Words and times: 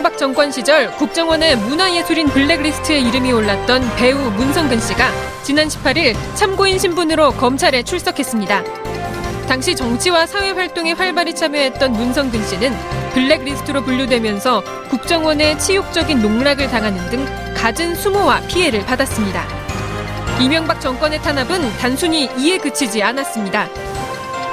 이명박 0.00 0.16
정권 0.16 0.50
시절 0.50 0.90
국정원의 0.92 1.56
문화예술인 1.56 2.28
블랙리스트에 2.28 3.00
이름이 3.00 3.32
올랐던 3.32 3.96
배우 3.96 4.16
문성근 4.30 4.80
씨가 4.80 5.10
지난 5.42 5.68
18일 5.68 6.16
참고인 6.36 6.78
신분으로 6.78 7.32
검찰에 7.32 7.82
출석했습니다. 7.82 8.64
당시 9.46 9.76
정치와 9.76 10.24
사회 10.24 10.52
활동에 10.52 10.92
활발히 10.92 11.34
참여했던 11.34 11.92
문성근 11.92 12.46
씨는 12.46 12.74
블랙리스트로 13.12 13.82
분류되면서 13.82 14.62
국정원의 14.88 15.58
치욕적인 15.58 16.22
농락을 16.22 16.70
당하는 16.70 17.10
등 17.10 17.26
갖은 17.54 17.94
수모와 17.94 18.40
피해를 18.48 18.86
받았습니다. 18.86 19.44
이명박 20.40 20.80
정권의 20.80 21.20
탄압은 21.20 21.76
단순히 21.76 22.30
이에 22.38 22.56
그치지 22.56 23.02
않았습니다. 23.02 23.68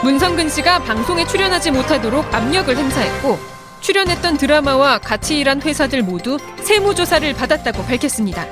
문성근 0.03 0.49
씨가 0.49 0.79
방송에 0.79 1.25
출연하지 1.25 1.71
못하도록 1.71 2.35
압력을 2.35 2.75
행사했고 2.75 3.56
출연했던 3.87 4.35
드라마와 4.35 4.97
같이 4.97 5.39
일한 5.39 5.61
회사들 5.61 6.03
모두 6.03 6.37
세무조사를 6.61 7.33
받았다고 7.33 7.85
밝혔습니다. 7.85 8.45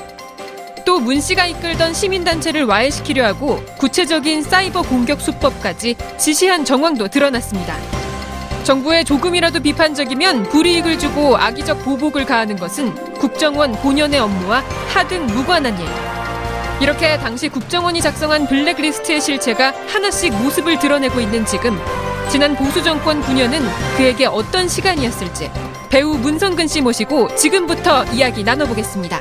또 0.86 0.98
문 0.98 1.20
씨가 1.20 1.46
이끌던 1.48 1.94
시민단체를 1.94 2.64
와해시키려 2.64 3.26
하고 3.26 3.62
구체적인 3.78 4.44
사이버 4.44 4.84
공격 4.84 5.20
수법까지 5.20 5.98
지시한 6.18 6.64
정황도 6.64 7.10
드러났습니다. 7.10 7.76
정부에 8.64 9.04
조금이라도 9.04 9.60
비판적이면 9.60 10.44
불이익을 10.44 10.98
주고 10.98 11.36
악의적 11.36 11.84
보복을 11.84 12.26
가하는 12.26 12.56
것은 12.56 12.96
국정원 13.16 13.74
본연의 13.74 14.22
업무와 14.22 14.64
하등 14.94 15.26
무관한 15.28 15.78
일. 15.78 15.86
이렇게 16.80 17.18
당시 17.18 17.50
국정원이 17.50 18.00
작성한 18.00 18.48
블랙리스트의 18.48 19.20
실체가 19.20 19.74
하나씩 19.88 20.34
모습을 20.34 20.80
드러내고 20.80 21.20
있는 21.20 21.46
지금 21.46 21.78
지난 22.30 22.56
보수 22.56 22.84
정권 22.84 23.22
9년은 23.22 23.62
그에게 23.98 24.26
어떤 24.26 24.68
시간이었을지 24.68 25.50
배우 25.90 26.18
문성근 26.18 26.68
씨 26.68 26.82
모시고 26.82 27.34
지금부터 27.36 28.04
이야기 28.06 28.44
나눠보겠습니다. 28.44 29.20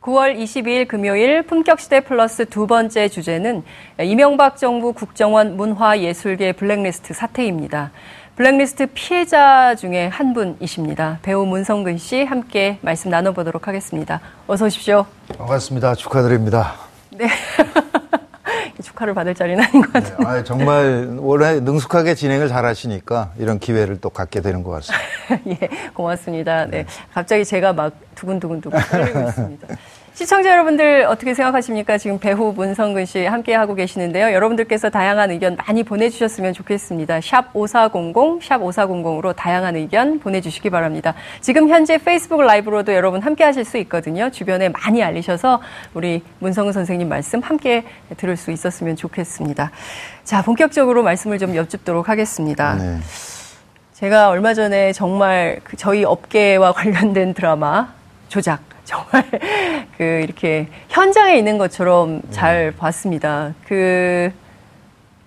9월 0.00 0.36
22일 0.36 0.86
금요일 0.86 1.42
품격시대 1.42 2.00
플러스 2.00 2.44
두 2.46 2.66
번째 2.66 3.08
주제는 3.08 3.62
이명박 4.02 4.56
정부 4.58 4.92
국정원 4.92 5.56
문화예술계 5.56 6.52
블랙리스트 6.52 7.14
사태입니다. 7.14 7.90
블랙리스트 8.36 8.88
피해자 8.92 9.74
중에 9.76 10.08
한 10.08 10.34
분이십니다. 10.34 11.20
배우 11.22 11.46
문성근 11.46 11.98
씨 11.98 12.24
함께 12.24 12.78
말씀 12.82 13.10
나눠보도록 13.10 13.68
하겠습니다. 13.68 14.20
어서 14.46 14.66
오십시오. 14.66 15.06
반갑습니다. 15.38 15.94
축하드립니다. 15.94 16.74
네. 17.10 17.28
축하를 18.82 19.14
받을 19.14 19.34
자리는 19.34 19.62
아닌 19.62 19.82
것 19.82 19.92
같은데. 19.92 20.16
네, 20.22 20.26
아, 20.26 20.44
정말 20.44 21.16
원래 21.18 21.60
능숙하게 21.60 22.14
진행을 22.14 22.48
잘 22.48 22.64
하시니까 22.64 23.32
이런 23.38 23.58
기회를 23.58 24.00
또 24.00 24.10
갖게 24.10 24.40
되는 24.40 24.62
것 24.62 24.70
같습니다. 24.70 25.04
예, 25.62 25.68
고맙습니다. 25.92 26.66
네. 26.66 26.86
갑자기 27.12 27.44
제가 27.44 27.72
막 27.72 27.92
두근두근두근 28.14 28.80
떨리고 28.90 29.20
있습니다. 29.28 29.68
시청자 30.14 30.52
여러분들 30.52 31.06
어떻게 31.08 31.34
생각하십니까? 31.34 31.98
지금 31.98 32.20
배우 32.20 32.52
문성근 32.52 33.04
씨 33.04 33.26
함께 33.26 33.52
하고 33.52 33.74
계시는데요. 33.74 34.32
여러분들께서 34.32 34.88
다양한 34.88 35.32
의견 35.32 35.56
많이 35.56 35.82
보내주셨으면 35.82 36.52
좋겠습니다. 36.52 37.20
샵 37.20 37.50
5400, 37.52 38.40
샵 38.40 38.60
5400으로 38.60 39.34
다양한 39.34 39.74
의견 39.74 40.20
보내주시기 40.20 40.70
바랍니다. 40.70 41.14
지금 41.40 41.68
현재 41.68 41.98
페이스북 41.98 42.42
라이브로도 42.42 42.94
여러분 42.94 43.22
함께 43.22 43.42
하실 43.42 43.64
수 43.64 43.76
있거든요. 43.78 44.30
주변에 44.30 44.68
많이 44.68 45.02
알리셔서 45.02 45.60
우리 45.94 46.22
문성근 46.38 46.72
선생님 46.72 47.08
말씀 47.08 47.40
함께 47.40 47.82
들을 48.16 48.36
수 48.36 48.52
있었으면 48.52 48.94
좋겠습니다. 48.94 49.72
자, 50.22 50.42
본격적으로 50.42 51.02
말씀을 51.02 51.38
좀 51.40 51.56
여쭙도록 51.56 52.08
하겠습니다. 52.08 52.74
네. 52.76 52.98
제가 53.94 54.28
얼마 54.28 54.54
전에 54.54 54.92
정말 54.92 55.58
그 55.64 55.76
저희 55.76 56.04
업계와 56.04 56.70
관련된 56.72 57.34
드라마 57.34 57.92
조작 58.28 58.73
정말 58.94 59.24
그 59.96 60.02
이렇게 60.04 60.68
현장에 60.88 61.36
있는 61.36 61.58
것처럼 61.58 62.20
잘 62.30 62.70
네. 62.70 62.76
봤습니다. 62.76 63.54
그 63.66 64.30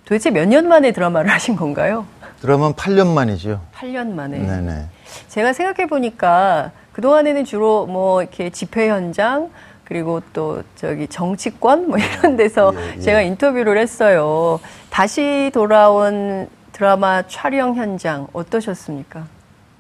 도대체 0.06 0.30
몇 0.32 0.46
년 0.48 0.68
만에 0.68 0.92
드라마를 0.92 1.30
하신 1.34 1.56
건가요? 1.56 2.06
드라마는 2.42 2.74
8년 2.76 3.08
만이죠. 3.14 3.60
8년 3.76 4.14
만에. 4.14 4.38
네네. 4.40 4.86
제가 5.30 5.54
생각해 5.54 5.88
보니까 5.90 6.72
그 6.94 7.02
동안에는 7.02 7.46
주로 7.46 7.86
뭐 7.88 8.22
이렇게 8.22 8.50
집회 8.52 8.90
현장 8.90 9.50
그리고 9.86 10.22
또 10.34 10.62
저기 10.76 11.08
정치권 11.08 11.88
뭐 11.88 11.98
이런 11.98 12.36
데서 12.38 12.74
예, 12.76 12.94
예. 12.98 13.00
제가 13.00 13.22
인터뷰를 13.22 13.78
했어요. 13.78 14.60
다시 14.90 15.50
돌아온 15.54 16.48
드라마 16.74 17.24
촬영 17.28 17.74
현장 17.76 18.28
어떠셨습니까? 18.34 19.24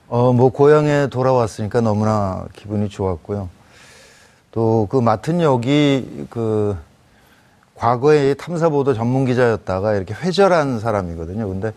어, 0.07 0.31
뭐 0.33 0.49
고향에 0.49 1.07
돌아왔으니까 1.07 1.81
너무나 1.81 2.45
기분이 2.53 2.87
좋았고요. 2.89 3.49
또 4.57 4.87
그 4.89 4.97
맡은 4.97 5.39
역이 5.39 6.25
그 6.31 6.75
과거에 7.75 8.33
탐사보도 8.33 8.95
전문 8.95 9.25
기자였다가 9.25 9.93
이렇게 9.93 10.15
회절한 10.15 10.79
사람이거든요. 10.79 11.47
근데 11.47 11.71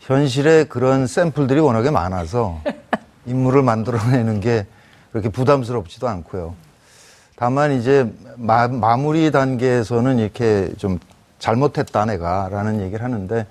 현실에 0.00 0.64
그런 0.64 1.06
샘플들이 1.06 1.60
워낙에 1.60 1.90
많아서 1.90 2.60
인물을 3.26 3.62
만들어내는 3.62 4.40
게 4.40 4.66
그렇게 5.12 5.28
부담스럽지도 5.28 6.08
않고요. 6.08 6.54
다만 7.36 7.70
이제 7.78 8.12
마, 8.34 8.66
마무리 8.66 9.30
단계에서는 9.30 10.18
이렇게 10.18 10.72
좀 10.78 10.98
잘못했다 11.38 12.06
내가 12.06 12.48
라는 12.50 12.80
얘기를 12.80 13.04
하는데 13.04 13.46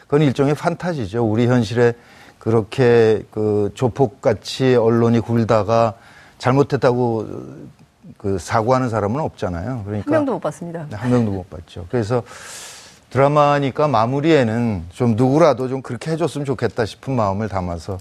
그건 0.00 0.22
일종의 0.22 0.56
판타지죠. 0.56 1.24
우리 1.24 1.46
현실에 1.46 1.92
그렇게 2.40 3.22
그 3.30 3.70
조폭같이 3.74 4.74
언론이 4.74 5.20
굴다가 5.20 5.94
잘못했다고 6.38 7.26
그 8.16 8.38
사고하는 8.38 8.88
사람은 8.88 9.20
없잖아요. 9.20 9.82
그러니까 9.84 10.10
한 10.10 10.12
명도 10.12 10.32
못 10.32 10.40
봤습니다. 10.40 10.86
네, 10.88 10.96
한 10.96 11.10
명도 11.10 11.32
못 11.32 11.50
봤죠. 11.50 11.86
그래서 11.90 12.22
드라마니까 13.10 13.88
마무리에는 13.88 14.84
좀 14.90 15.16
누구라도 15.16 15.68
좀 15.68 15.82
그렇게 15.82 16.10
해줬으면 16.10 16.44
좋겠다 16.44 16.84
싶은 16.84 17.14
마음을 17.14 17.48
담아서 17.48 17.98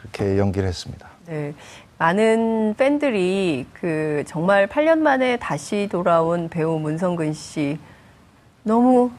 그렇게 0.00 0.38
연기를 0.38 0.68
했습니다. 0.68 1.08
네. 1.26 1.54
많은 1.98 2.74
팬들이 2.78 3.66
그 3.74 4.24
정말 4.26 4.66
8년 4.66 4.98
만에 5.00 5.36
다시 5.36 5.86
돌아온 5.92 6.48
배우 6.48 6.78
문성근 6.78 7.34
씨 7.34 7.78
너무 8.62 9.10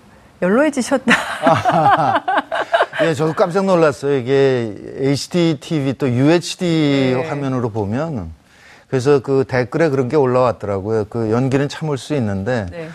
연로해지셨다. 0.41 1.13
예, 3.05 3.13
저도 3.13 3.33
깜짝 3.33 3.65
놀랐어요. 3.65 4.17
이게 4.17 4.75
HD 4.97 5.59
TV 5.59 5.93
또 5.93 6.09
UHD 6.09 7.13
네. 7.15 7.29
화면으로 7.29 7.69
보면 7.69 8.31
그래서 8.91 9.21
그 9.21 9.45
댓글에 9.47 9.88
그런 9.88 10.09
게 10.09 10.17
올라왔더라고요. 10.17 11.05
그 11.05 11.31
연기는 11.31 11.69
참을 11.69 11.97
수 11.97 12.13
있는데 12.15 12.65
네. 12.69 12.89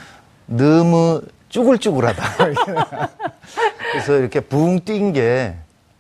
너무 0.45 1.23
쭈글쭈글하다. 1.49 2.23
그래서 3.93 4.19
이렇게 4.19 4.41
붕 4.41 4.81
뛴 4.85 5.15
게 5.15 5.55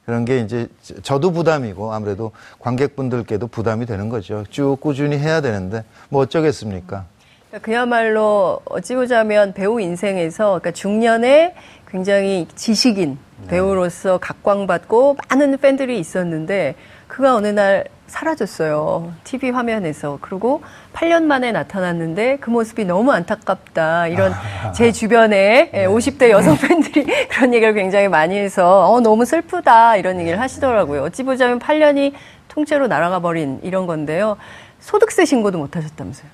그런 0.05 0.27
게 0.27 0.41
이제 0.41 0.69
저도 1.03 1.33
부담이고 1.33 1.95
아무래도 1.95 2.33
관객분들께도 2.59 3.47
부담이 3.47 3.87
되는 3.87 4.11
거죠. 4.11 4.45
쭉 4.51 4.77
꾸준히 4.79 5.17
해야 5.17 5.41
되는데 5.41 5.83
뭐 6.11 6.21
어쩌겠습니까? 6.23 7.07
그러니까 7.49 7.65
그야말로 7.65 8.61
어찌 8.67 8.95
보자면 8.97 9.55
배우 9.55 9.81
인생에서 9.81 10.61
그러니까 10.61 10.73
중년에 10.73 11.55
굉장히 11.91 12.47
지식인 12.55 13.17
네. 13.45 13.49
배우로서 13.49 14.19
각광받고 14.19 15.17
많은 15.31 15.57
팬들이 15.57 15.99
있었는데 15.99 16.75
그가 17.09 17.35
어느 17.35 17.47
날 17.47 17.87
사라졌어요. 18.07 19.13
TV 19.25 19.51
화면에서. 19.51 20.19
그리고 20.21 20.63
8년 20.93 21.25
만에 21.25 21.53
나타났는데 21.53 22.39
그 22.41 22.51
모습이 22.51 22.85
너무 22.85 23.13
안타깝다. 23.13 24.09
이런 24.09 24.33
제 24.75 24.93
주변에 24.93 25.71
네. 25.73 25.87
50대 25.87 26.31
여성 26.31 26.57
팬들이 26.57 27.05
그런 27.29 27.53
얘기를 27.53 27.75
굉장히 27.75 28.09
많이 28.09 28.37
해서 28.37 28.91
어, 28.91 29.01
너무 29.01 29.25
슬프다. 29.25 29.97
이런 29.97 30.21
얘기를 30.21 30.41
하시더라고요. 30.41 31.03
어찌 31.03 31.23
보자면 31.25 31.59
8년이 31.59 32.13
통째로 32.49 32.87
날아가 32.87 33.21
버린 33.21 33.61
이런 33.63 33.87
건데요. 33.87 34.37
소득세 34.81 35.25
신고도 35.25 35.59
못 35.59 35.77
하셨다면서요. 35.77 36.29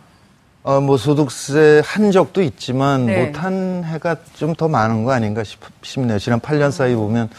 어, 0.65 0.81
뭐 0.81 0.97
소득세 0.97 1.83
한 1.85 2.13
적도 2.13 2.41
있지만 2.43 3.07
네. 3.07 3.25
못한 3.27 3.83
해가 3.85 4.17
좀 4.35 4.55
더 4.55 4.69
많은 4.69 5.03
거 5.05 5.11
아닌가 5.13 5.43
싶, 5.43 5.59
싶네요. 5.83 6.19
지난 6.21 6.39
8년 6.39 6.71
사이 6.71 6.95
보면 6.95 7.31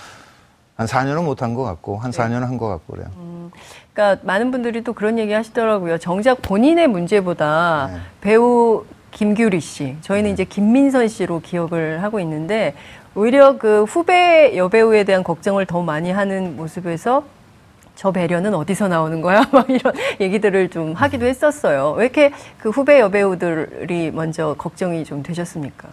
한 0.84 0.88
4년은 0.88 1.24
못한 1.24 1.54
것 1.54 1.64
같고 1.64 1.98
한 1.98 2.12
4년은 2.12 2.42
한 2.42 2.58
것 2.58 2.68
같고 2.68 2.94
그래요. 2.94 3.08
음, 3.18 3.52
그러니까 3.94 4.22
많은 4.26 4.52
분들이 4.52 4.84
또 4.84 4.94
그런 4.94 5.18
얘기 5.18 5.32
하시더라고요. 5.34 5.98
정작 5.98 6.42
본인의 6.42 6.88
문제보다 6.88 7.90
네. 7.92 8.00
배우 8.22 8.86
김규리 9.12 9.60
씨, 9.60 9.96
저희는 10.02 10.30
네. 10.30 10.34
이제 10.34 10.44
김민선 10.44 11.08
씨로 11.08 11.40
기억을 11.42 12.02
하고 12.04 12.20
있는데 12.20 12.74
오히려 13.16 13.58
그 13.58 13.84
후배 13.84 14.58
여배우에 14.58 15.04
대한 15.04 15.24
걱정을 15.24 15.66
더 15.68 15.82
많이 15.84 16.12
하는 16.12 16.56
모습에서 16.58 17.24
저 17.96 18.12
배려는 18.12 18.56
어디서 18.56 18.88
나오는 18.88 19.22
거야? 19.22 19.44
막 19.54 19.70
이런 19.70 19.94
얘기들을 20.20 20.70
좀 20.70 20.94
하기도 20.94 21.28
했었어요. 21.28 21.92
왜 21.92 22.06
이렇게 22.06 22.32
그 22.60 22.70
후배 22.72 23.00
여배우들이 23.00 24.12
먼저 24.12 24.56
걱정이 24.58 25.06
좀 25.06 25.22
되셨습니까? 25.22 25.88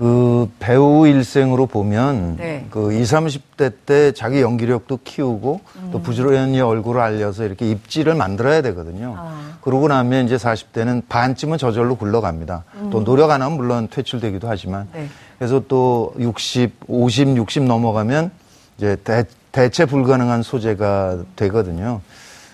그 0.00 0.50
배우 0.58 1.06
일생으로 1.06 1.66
보면 1.66 2.36
네. 2.38 2.66
그 2.70 2.90
20, 2.90 3.18
30대 3.18 3.70
때 3.84 4.12
자기 4.12 4.40
연기력도 4.40 5.00
키우고 5.04 5.60
음. 5.76 5.88
또 5.92 6.00
부지런히 6.00 6.58
얼굴을 6.58 7.02
알려서 7.02 7.44
이렇게 7.44 7.68
입지를 7.70 8.14
만들어야 8.14 8.62
되거든요. 8.62 9.14
아. 9.18 9.58
그러고 9.60 9.88
나면 9.88 10.24
이제 10.24 10.36
40대는 10.36 11.02
반쯤은 11.06 11.58
저절로 11.58 11.96
굴러갑니다. 11.96 12.64
음. 12.76 12.88
또 12.90 13.04
노력 13.04 13.30
안 13.30 13.42
하면 13.42 13.58
물론 13.58 13.88
퇴출되기도 13.90 14.48
하지만 14.48 14.88
네. 14.94 15.06
그래서 15.38 15.62
또 15.68 16.14
60, 16.18 16.76
50, 16.86 17.36
60 17.36 17.64
넘어가면 17.64 18.30
이제 18.78 18.96
대, 19.04 19.24
대체 19.52 19.84
불가능한 19.84 20.42
소재가 20.42 21.24
되거든요. 21.36 22.00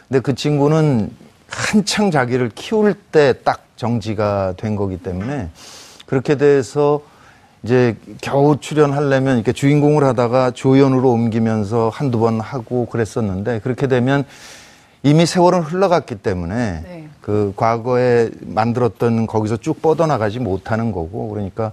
근데 0.08 0.19
그 0.19 0.34
친구는 0.34 1.10
한창 1.48 2.10
자기를 2.10 2.50
키울 2.56 2.94
때 2.94 3.34
딱 3.44 3.62
정지가 3.76 4.54
된 4.56 4.75
거기 4.75 4.96
때문에 4.96 5.50
그렇게 6.06 6.37
돼서 6.37 7.02
이제 7.62 7.97
겨우 8.20 8.58
출연하려면 8.61 9.37
이렇게 9.37 9.53
주인공을 9.53 10.05
하다가 10.05 10.53
조연으로 10.53 11.11
옮기면서 11.11 11.91
한두 11.93 12.19
번 12.19 12.41
하고 12.41 12.87
그랬었는데 12.87 13.61
그렇게 13.61 13.87
되면 13.87 14.25
이미 15.03 15.26
세월은 15.26 15.61
흘러갔기 15.62 16.17
때문에 16.17 16.55
네. 16.55 17.08
그 17.20 17.53
과거에 17.56 18.31
만들었던 18.41 19.26
거기서 19.26 19.56
쭉 19.58 19.82
뻗어나가지 19.82 20.38
못하는 20.38 20.93
거고 20.93 21.29
그러니까 21.29 21.73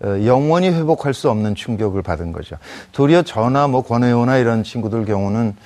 어, 0.00 0.18
영원히 0.24 0.68
회복할 0.68 1.14
수 1.14 1.30
없는 1.30 1.54
충격을 1.54 2.02
받은 2.02 2.32
거죠. 2.32 2.56
도리어 2.92 3.22
저나 3.22 3.66
뭐 3.66 3.82
권혜호나 3.82 4.36
이런 4.38 4.62
친구들 4.62 5.04
경우는 5.04 5.56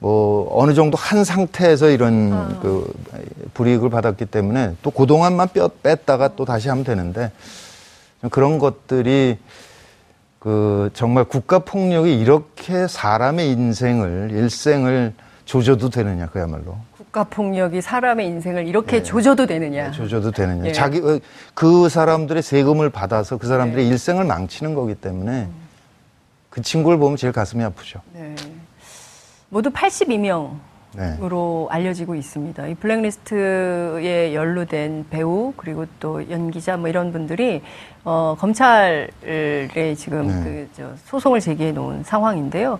뭐 0.00 0.48
어느 0.52 0.74
정도 0.74 0.96
한 0.96 1.24
상태에서 1.24 1.88
이런 1.88 2.32
아. 2.32 2.58
그 2.62 2.92
불이익을 3.54 3.90
받았기 3.90 4.26
때문에 4.26 4.74
또 4.82 4.90
그동안만 4.90 5.48
뼈 5.52 5.68
뺐다가 5.82 6.36
또 6.36 6.44
다시 6.44 6.68
하면 6.68 6.84
되는데 6.84 7.32
그런 8.30 8.58
것들이 8.58 9.38
그 10.38 10.90
정말 10.94 11.24
국가 11.24 11.60
폭력이 11.60 12.18
이렇게 12.18 12.86
사람의 12.86 13.50
인생을 13.50 14.30
일생을 14.32 15.14
조져도 15.44 15.90
되느냐 15.90 16.26
그야말로. 16.26 16.76
국가 16.96 17.24
폭력이 17.24 17.80
사람의 17.80 18.26
인생을 18.26 18.66
이렇게 18.66 18.98
네. 18.98 19.02
조져도 19.02 19.46
되느냐. 19.46 19.86
네, 19.86 19.90
조져도 19.92 20.30
되느냐. 20.30 20.62
네. 20.64 20.72
자기 20.72 20.98
어, 20.98 21.18
그 21.54 21.88
사람들의 21.88 22.42
세금을 22.42 22.90
받아서 22.90 23.38
그 23.38 23.46
사람들의 23.46 23.84
네. 23.84 23.90
일생을 23.90 24.24
망치는 24.24 24.74
거기 24.74 24.94
때문에 24.94 25.44
음. 25.44 25.68
그 26.50 26.60
친구를 26.62 26.98
보면 26.98 27.16
제일 27.16 27.32
가슴이 27.32 27.64
아프죠. 27.64 28.00
네. 28.12 28.34
모두 29.48 29.70
82명. 29.70 30.58
으로 30.96 31.68
알려지고 31.70 32.14
있습니다. 32.14 32.66
이 32.66 32.74
블랙리스트에 32.74 34.34
연루된 34.34 35.06
배우 35.10 35.52
그리고 35.56 35.84
또 36.00 36.28
연기자 36.30 36.76
뭐 36.76 36.88
이런 36.88 37.12
분들이 37.12 37.62
어, 38.04 38.34
검찰에 38.38 39.94
지금 39.96 40.26
네. 40.28 40.66
그 40.74 40.96
소송을 41.04 41.40
제기해 41.40 41.72
놓은 41.72 42.04
상황인데요. 42.04 42.78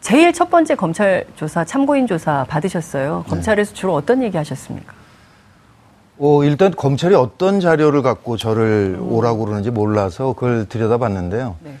제일 0.00 0.32
첫 0.32 0.50
번째 0.50 0.74
검찰 0.74 1.24
조사, 1.36 1.64
참고인 1.64 2.06
조사 2.06 2.44
받으셨어요. 2.48 3.22
네. 3.24 3.30
검찰에서 3.30 3.72
주로 3.72 3.94
어떤 3.94 4.22
얘기 4.22 4.36
하셨습니까? 4.36 4.92
어, 6.18 6.44
일단 6.44 6.72
검찰이 6.72 7.14
어떤 7.14 7.60
자료를 7.60 8.02
갖고 8.02 8.36
저를 8.36 8.96
음. 8.98 9.12
오라고 9.12 9.44
그러는지 9.44 9.70
몰라서 9.70 10.32
그걸 10.34 10.68
들여다봤는데요. 10.68 11.56
네. 11.64 11.74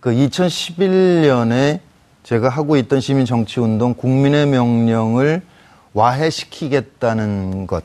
그 0.00 0.10
2011년에 0.10 1.80
제가 2.22 2.48
하고 2.48 2.76
있던 2.76 3.00
시민 3.00 3.26
정치 3.26 3.60
운동 3.60 3.94
국민의 3.94 4.46
명령을 4.46 5.42
와해시키겠다는 5.94 7.66
것. 7.66 7.84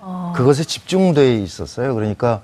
어. 0.00 0.32
그것에 0.34 0.64
집중돼 0.64 1.36
있었어요. 1.42 1.94
그러니까 1.94 2.42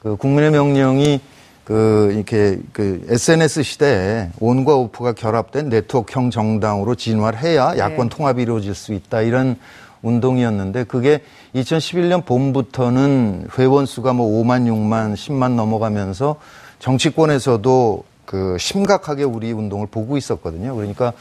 그 0.00 0.16
국민의 0.16 0.50
명령이 0.50 1.20
그 1.64 2.12
이렇게 2.14 2.58
그 2.72 3.04
SNS 3.08 3.62
시대에 3.62 4.30
온과 4.40 4.74
오프가 4.74 5.12
결합된 5.12 5.68
네트워크형 5.68 6.30
정당으로 6.30 6.94
진화를 6.94 7.38
해야 7.40 7.72
네. 7.72 7.80
야권 7.80 8.08
네. 8.08 8.16
통합이 8.16 8.40
이루어질 8.40 8.74
수 8.74 8.94
있다 8.94 9.20
이런 9.20 9.56
운동이었는데 10.00 10.84
그게 10.84 11.20
2011년 11.54 12.24
봄부터는 12.24 13.48
회원 13.58 13.84
수가 13.84 14.14
뭐 14.14 14.42
5만 14.42 14.66
6만 14.66 15.14
10만 15.14 15.56
넘어가면서 15.56 16.36
정치권에서도 16.78 18.04
그 18.28 18.58
심각하게 18.60 19.24
우리 19.24 19.52
운동을 19.52 19.86
보고 19.86 20.18
있었거든요. 20.18 20.76
그러니까 20.76 21.14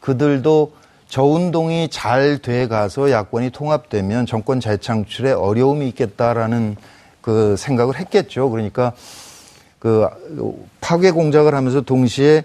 그들도 0.00 0.72
저 1.08 1.24
운동이 1.24 1.88
잘 1.88 2.36
돼 2.42 2.68
가서 2.68 3.10
야권이 3.10 3.48
통합되면 3.48 4.26
정권 4.26 4.60
재창출에 4.60 5.32
어려움이 5.32 5.88
있겠다라는 5.88 6.76
그 7.22 7.56
생각을 7.56 7.98
했겠죠. 7.98 8.50
그러니까 8.50 8.92
그 9.78 10.06
파괴 10.82 11.10
공작을 11.12 11.54
하면서 11.54 11.80
동시에 11.80 12.44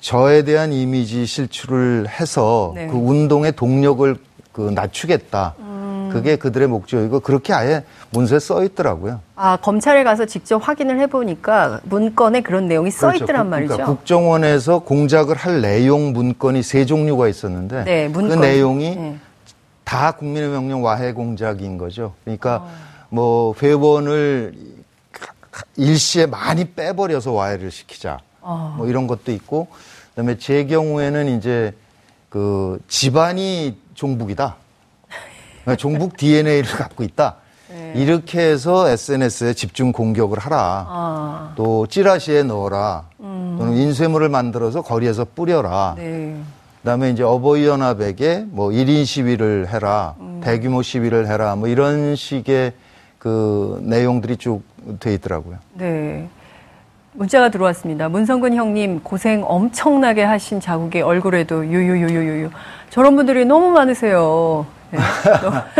저에 0.00 0.42
대한 0.42 0.72
이미지 0.72 1.24
실추를 1.24 2.08
해서 2.08 2.72
네. 2.74 2.88
그 2.88 2.96
운동의 2.96 3.52
동력을 3.52 4.16
그 4.50 4.72
낮추겠다. 4.74 5.54
음. 5.60 5.71
그게 6.12 6.36
그들의 6.36 6.68
목적이고 6.68 7.20
그렇게 7.20 7.52
아예 7.52 7.84
문서에 8.10 8.38
써 8.38 8.62
있더라고요. 8.64 9.20
아 9.34 9.56
검찰에 9.56 10.04
가서 10.04 10.26
직접 10.26 10.56
확인을 10.56 11.00
해보니까 11.00 11.80
문건에 11.84 12.42
그런 12.42 12.68
내용이 12.68 12.90
써 12.90 13.08
그렇죠. 13.08 13.24
있더란 13.24 13.50
말이죠. 13.50 13.74
그러니까 13.74 13.94
국정원에서 13.94 14.80
공작을 14.80 15.36
할 15.36 15.60
내용 15.60 16.12
문건이 16.12 16.62
세 16.62 16.84
종류가 16.84 17.28
있었는데 17.28 17.84
네, 17.84 18.10
그 18.12 18.20
내용이 18.20 18.96
네. 18.96 19.16
다 19.84 20.12
국민의 20.12 20.50
명령 20.50 20.84
와해 20.84 21.12
공작인 21.12 21.78
거죠. 21.78 22.14
그러니까 22.24 22.56
어. 22.56 22.70
뭐 23.08 23.54
회원을 23.60 24.54
일시에 25.76 26.26
많이 26.26 26.64
빼버려서 26.64 27.32
와해를 27.32 27.70
시키자. 27.70 28.20
어. 28.40 28.74
뭐 28.76 28.86
이런 28.86 29.06
것도 29.06 29.32
있고, 29.32 29.68
그다음에 30.10 30.38
제 30.38 30.64
경우에는 30.64 31.36
이제 31.36 31.74
그 32.28 32.80
집안이 32.88 33.76
종북이다. 33.94 34.56
그러니까 35.62 35.76
종북 35.76 36.16
DNA를 36.16 36.64
갖고 36.64 37.04
있다. 37.04 37.36
네. 37.70 37.92
이렇게 37.96 38.40
해서 38.40 38.88
SNS에 38.88 39.54
집중 39.54 39.92
공격을 39.92 40.38
하라. 40.38 40.86
아. 40.88 41.52
또 41.56 41.86
찌라시에 41.86 42.42
넣어라. 42.42 43.04
음. 43.20 43.56
또는 43.58 43.74
인쇄물을 43.74 44.28
만들어서 44.28 44.82
거리에서 44.82 45.26
뿌려라. 45.34 45.94
네. 45.96 46.36
그다음에 46.80 47.10
이제 47.10 47.22
어버이 47.22 47.66
연합에게 47.66 48.44
뭐 48.48 48.70
1인 48.70 49.04
시위를 49.04 49.68
해라. 49.68 50.14
음. 50.20 50.40
대규모 50.42 50.82
시위를 50.82 51.28
해라. 51.28 51.54
뭐 51.56 51.68
이런 51.68 52.16
식의 52.16 52.72
그 53.18 53.80
내용들이 53.84 54.36
쭉 54.36 54.72
돼 55.00 55.14
있더라고요. 55.14 55.56
네. 55.74 56.28
문자가 57.14 57.50
들어왔습니다. 57.50 58.08
문성근 58.08 58.54
형님 58.54 59.00
고생 59.02 59.44
엄청나게 59.46 60.22
하신 60.22 60.60
자국의 60.60 61.02
얼굴에도 61.02 61.66
유유유유유유. 61.66 62.50
저런 62.90 63.16
분들이 63.16 63.44
너무 63.44 63.70
많으세요. 63.70 64.66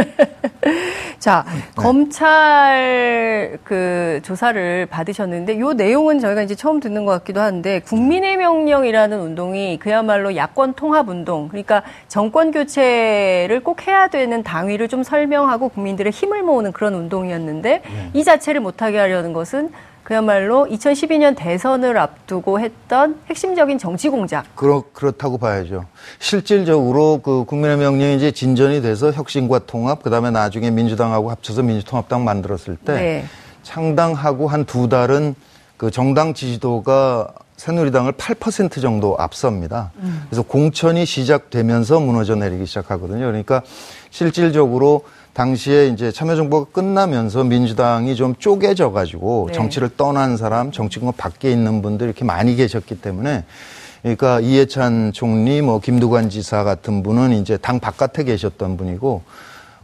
네. 0.64 0.73
자, 1.19 1.45
검찰 1.76 3.59
그 3.62 4.19
조사를 4.25 4.87
받으셨는데 4.87 5.61
요 5.61 5.73
내용은 5.73 6.19
저희가 6.19 6.42
이제 6.42 6.57
처음 6.57 6.81
듣는 6.81 7.04
것 7.04 7.12
같기도 7.12 7.40
한데 7.40 7.81
국민의 7.81 8.37
명령이라는 8.38 9.21
운동이 9.21 9.78
그야말로 9.78 10.35
야권 10.35 10.75
통합 10.75 11.09
운동, 11.09 11.47
그러니까 11.47 11.83
정권 12.09 12.50
교체를 12.50 13.61
꼭 13.62 13.87
해야 13.87 14.09
되는 14.09 14.42
당위를 14.42 14.88
좀 14.88 15.04
설명하고 15.04 15.69
국민들의 15.69 16.11
힘을 16.11 16.42
모으는 16.42 16.73
그런 16.73 16.95
운동이었는데 16.95 17.83
이 18.14 18.25
자체를 18.25 18.61
못하게 18.61 18.99
하려는 18.99 19.33
것은 19.33 19.71
그야말로 20.02 20.66
2012년 20.68 21.37
대선을 21.37 21.97
앞두고 21.97 22.61
했던 22.61 23.21
핵심적인 23.28 23.78
정치 23.78 24.09
공작. 24.09 24.44
그렇, 24.56 24.82
그렇다고 24.92 25.38
봐야죠. 25.38 25.85
실질적으로 26.18 27.21
그 27.23 27.44
국민의 27.44 27.76
명령이 27.78 28.16
이제 28.16 28.32
진전이 28.32 28.82
돼서 28.82 29.12
혁신과 29.12 29.61
통합, 29.61 30.02
그 30.02 30.11
다음에 30.11 30.30
나중에 30.30 30.71
민주당하고 30.71 31.30
합쳐서 31.30 31.62
민주통합당 31.62 32.25
만들었을 32.25 32.76
때 32.85 32.94
네. 32.94 33.25
창당하고 33.62 34.49
한 34.49 34.64
두 34.64 34.88
달은 34.88 35.35
그 35.76 35.90
정당 35.90 36.35
지지도가 36.35 37.28
새누리당을 37.56 38.12
8% 38.12 38.80
정도 38.80 39.16
앞섭니다. 39.18 39.92
그래서 40.28 40.42
공천이 40.42 41.06
시작되면서 41.06 42.00
무너져 42.00 42.35
내리기 42.35 42.66
시작하거든요. 42.66 43.21
그러니까 43.26 43.62
실질적으로 44.11 45.04
당시에 45.32 45.88
이제 45.88 46.12
참여정부가 46.12 46.72
끝나면서 46.72 47.44
민주당이 47.44 48.16
좀 48.16 48.34
쪼개져 48.38 48.92
가지고 48.92 49.46
네. 49.48 49.54
정치를 49.54 49.90
떠난 49.96 50.36
사람, 50.36 50.70
정치권 50.72 51.12
밖에 51.16 51.50
있는 51.50 51.80
분들 51.80 52.06
이렇게 52.06 52.24
많이 52.24 52.54
계셨기 52.54 53.00
때문에 53.00 53.44
그러니까 54.02 54.40
이해찬 54.40 55.12
총리, 55.12 55.62
뭐 55.62 55.80
김두관 55.80 56.28
지사 56.28 56.64
같은 56.64 57.02
분은 57.02 57.32
이제 57.32 57.56
당 57.56 57.80
바깥에 57.80 58.24
계셨던 58.24 58.76
분이고 58.76 59.22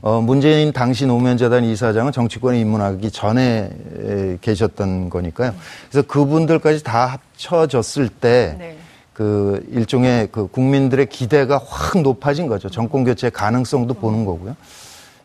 어, 0.00 0.20
문재인 0.20 0.72
당시 0.72 1.06
노무현재단 1.06 1.64
이사장은 1.64 2.12
정치권에 2.12 2.60
입문하기 2.60 3.10
전에 3.10 3.70
에, 4.00 4.38
계셨던 4.40 5.10
거니까요. 5.10 5.54
그래서 5.90 6.06
그분들까지 6.06 6.84
다 6.84 7.06
합쳐졌을 7.06 8.08
때 8.08 8.54
네. 8.58 8.76
그 9.12 9.66
일종의 9.72 10.28
그 10.30 10.46
국민들의 10.46 11.06
기대가 11.06 11.60
확 11.66 12.00
높아진 12.00 12.46
거죠. 12.46 12.68
정권 12.68 13.02
교체 13.02 13.30
가능성도 13.30 13.94
보는 13.94 14.24
거고요. 14.24 14.54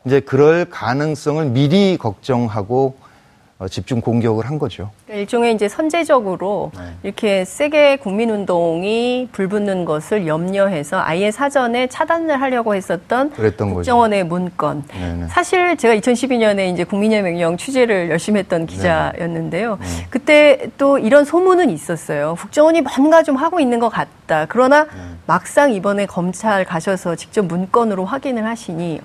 이제 0.05 0.19
그럴 0.19 0.65
가능성을 0.65 1.45
미리 1.45 1.97
걱정하고 1.97 2.95
어, 3.59 3.67
집중 3.67 4.01
공격을 4.01 4.45
한 4.47 4.59
거죠. 4.59 4.89
그러니까 5.05 5.21
일종의 5.21 5.53
이제 5.53 5.69
선제적으로 5.69 6.71
네. 6.75 6.81
이렇게 7.03 7.45
세게 7.45 7.97
국민운동이 7.97 9.29
불붙는 9.31 9.85
것을 9.85 10.27
염려해서 10.27 10.99
아예 10.99 11.31
사전에 11.31 11.87
차단을 11.87 12.41
하려고 12.41 12.75
했었던 12.75 13.29
그랬던 13.29 13.69
거죠. 13.69 13.75
국정원의 13.75 14.25
문건. 14.25 14.83
네네. 14.87 15.27
사실 15.27 15.77
제가 15.77 15.95
2012년에 15.95 16.73
이제 16.73 16.83
국민의 16.83 17.21
명령 17.21 17.55
취재를 17.55 18.09
열심히 18.09 18.39
했던 18.39 18.65
네. 18.65 18.73
기자였는데요. 18.73 19.77
그때 20.09 20.69
또 20.77 20.97
이런 20.97 21.23
소문은 21.23 21.69
있었어요. 21.69 22.35
국정원이 22.39 22.81
뭔가 22.81 23.23
좀 23.23 23.35
하고 23.37 23.59
있는 23.59 23.79
것 23.79 23.87
같다. 23.89 24.47
그러나 24.49 24.85
네. 24.85 24.89
막상 25.27 25.71
이번에 25.71 26.07
검찰 26.07 26.65
가셔서 26.65 27.15
직접 27.15 27.45
문건으로 27.45 28.03
확인을 28.03 28.45
하시니 28.45 28.99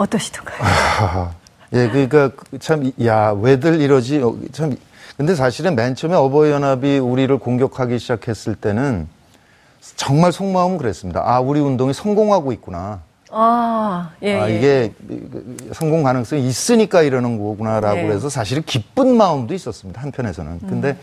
어떠시던가요? 0.00 1.34
예, 1.74 1.88
그러니까 1.88 2.30
참, 2.58 2.90
야, 3.04 3.30
왜들 3.38 3.80
이러지? 3.80 4.22
어, 4.22 4.34
참, 4.52 4.76
근데 5.16 5.34
사실은 5.34 5.76
맨 5.76 5.94
처음에 5.94 6.16
어버이연합이 6.16 6.98
우리를 6.98 7.36
공격하기 7.38 7.98
시작했을 7.98 8.54
때는 8.54 9.06
정말 9.96 10.32
속마음은 10.32 10.78
그랬습니다. 10.78 11.22
아, 11.24 11.40
우리 11.40 11.60
운동이 11.60 11.92
성공하고 11.92 12.52
있구나. 12.52 13.00
아, 13.30 14.10
예, 14.22 14.40
아, 14.40 14.50
예. 14.50 14.56
이게 14.56 14.92
성공 15.72 16.02
가능성이 16.02 16.48
있으니까 16.48 17.02
이러는 17.02 17.38
거구나라고 17.38 17.96
네. 17.96 18.06
그래서 18.08 18.28
사실은 18.28 18.62
기쁜 18.64 19.16
마음도 19.16 19.54
있었습니다. 19.54 20.00
한편에서는. 20.00 20.52
음. 20.52 20.66
근데 20.68 20.96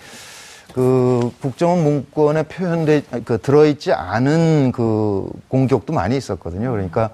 그 0.74 1.32
국정원 1.42 1.84
문건에 1.84 2.44
표현돼 2.44 3.04
그 3.24 3.40
들어있지 3.40 3.94
않은 3.94 4.72
그 4.74 5.30
공격도 5.48 5.94
많이 5.94 6.18
있었거든요. 6.18 6.72
그러니까 6.72 7.12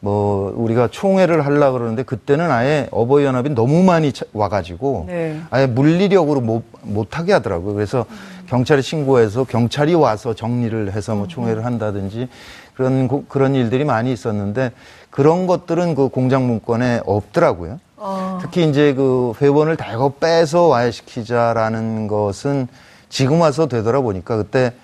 뭐 0.00 0.52
우리가 0.56 0.88
총회를 0.90 1.44
하려 1.46 1.72
그러는데 1.72 2.02
그때는 2.02 2.50
아예 2.50 2.86
어버이 2.90 3.24
연합이 3.24 3.50
너무 3.50 3.82
많이 3.82 4.12
차- 4.12 4.26
와가지고 4.32 5.04
네. 5.08 5.40
아예 5.50 5.66
물리력으로 5.66 6.40
못 6.40 6.64
못하게 6.82 7.32
하더라고요. 7.32 7.74
그래서 7.74 8.04
경찰에 8.46 8.82
신고해서 8.82 9.44
경찰이 9.44 9.94
와서 9.94 10.34
정리를 10.34 10.92
해서 10.92 11.14
뭐 11.14 11.26
총회를 11.26 11.64
한다든지 11.64 12.28
그런 12.74 13.08
고- 13.08 13.24
그런 13.28 13.54
일들이 13.54 13.84
많이 13.84 14.12
있었는데 14.12 14.72
그런 15.10 15.46
것들은 15.46 15.94
그 15.94 16.08
공장 16.08 16.46
문건에 16.46 17.00
없더라고요. 17.06 17.80
어, 17.96 18.38
특히 18.42 18.68
이제 18.68 18.92
그 18.92 19.32
회원을 19.40 19.76
대거 19.78 20.10
빼서 20.20 20.66
와해시키자라는 20.66 22.06
것은 22.06 22.68
지금 23.08 23.40
와서 23.40 23.66
되돌아보니까 23.66 24.36
그때 24.36 24.74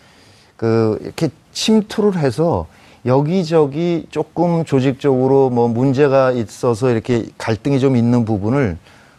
그 0.57 0.99
이렇게 1.03 1.29
침투를 1.53 2.17
해서 2.19 2.67
여기저기 3.05 4.07
조금 4.11 4.65
조직적으로 4.65 5.51
뭐 5.51 5.69
문제가 5.69 6.31
있어서 6.31 6.91
이렇게 6.91 7.27
갈등이 7.37 7.81
좀 7.81 7.97
있는 7.97 8.25
부분을 8.25 8.77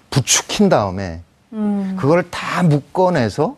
부추킨 0.09 0.69
다음에 0.69 1.21
음. 1.51 1.95
그걸 1.99 2.23
다 2.29 2.63
묶어내서 2.63 3.57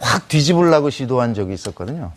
확 0.00 0.28
뒤집으려고 0.28 0.88
시도한 0.90 1.34
적이 1.34 1.54
있었거든요. 1.54 2.12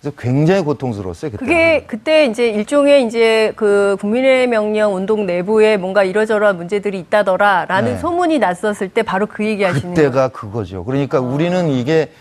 그래서 0.00 0.14
굉장히 0.16 0.62
고통스러웠어요. 0.62 1.32
그때. 1.32 1.44
그게 1.44 1.84
그때 1.86 2.26
이제 2.26 2.48
일종의 2.48 3.04
이제 3.06 3.52
그 3.56 3.96
국민의 4.00 4.46
명령 4.46 4.94
운동 4.94 5.26
내부에 5.26 5.76
뭔가 5.76 6.04
이러저러한 6.04 6.56
문제들이 6.56 7.00
있다더라라는 7.00 7.94
네. 7.94 7.98
소문이 7.98 8.38
났었을 8.38 8.90
때 8.90 9.02
바로 9.02 9.26
그 9.26 9.44
얘기 9.44 9.64
하시는 9.64 9.94
거예요. 9.94 10.10
그때가 10.10 10.28
그거죠. 10.28 10.84
그러니까 10.84 11.18
우리는 11.18 11.68
이게 11.70 12.12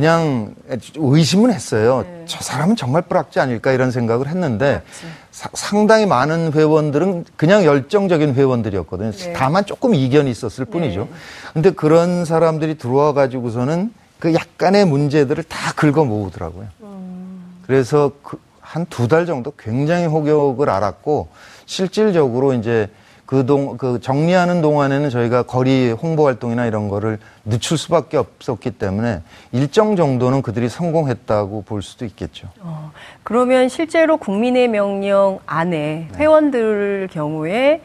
그냥 0.00 0.54
의심은 0.94 1.50
했어요. 1.50 2.04
네. 2.06 2.24
저 2.26 2.38
사람은 2.42 2.76
정말 2.76 3.00
뿌락지 3.00 3.40
아닐까 3.40 3.72
이런 3.72 3.90
생각을 3.90 4.28
했는데 4.28 4.82
사- 5.30 5.48
상당히 5.54 6.04
많은 6.04 6.52
회원들은 6.52 7.24
그냥 7.36 7.64
열정적인 7.64 8.34
회원들이었거든요. 8.34 9.10
네. 9.12 9.32
다만 9.32 9.64
조금 9.64 9.94
이견이 9.94 10.30
있었을 10.30 10.66
뿐이죠. 10.66 11.08
근데 11.54 11.70
그런 11.70 12.26
사람들이 12.26 12.76
들어와 12.76 13.14
가지고서는 13.14 13.90
그 14.18 14.34
약간의 14.34 14.84
문제들을 14.84 15.42
다 15.44 15.72
긁어 15.72 16.04
모으더라고요. 16.04 16.66
그래서 17.66 18.10
그 18.22 18.38
한두 18.60 19.08
달 19.08 19.24
정도 19.24 19.54
굉장히 19.58 20.04
혹역을 20.04 20.68
알았고 20.68 21.28
실질적으로 21.64 22.52
이제 22.52 22.90
그 23.26 23.44
동, 23.44 23.76
그 23.76 24.00
정리하는 24.00 24.62
동안에는 24.62 25.10
저희가 25.10 25.42
거리 25.42 25.90
홍보 25.90 26.26
활동이나 26.26 26.64
이런 26.66 26.88
거를 26.88 27.18
늦출 27.44 27.76
수밖에 27.76 28.16
없었기 28.16 28.70
때문에 28.72 29.22
일정 29.50 29.96
정도는 29.96 30.42
그들이 30.42 30.68
성공했다고 30.68 31.62
볼 31.62 31.82
수도 31.82 32.04
있겠죠. 32.04 32.48
어, 32.60 32.92
그러면 33.24 33.68
실제로 33.68 34.16
국민의 34.16 34.68
명령 34.68 35.40
안에 35.44 36.08
네. 36.12 36.18
회원들 36.18 37.08
경우에 37.10 37.82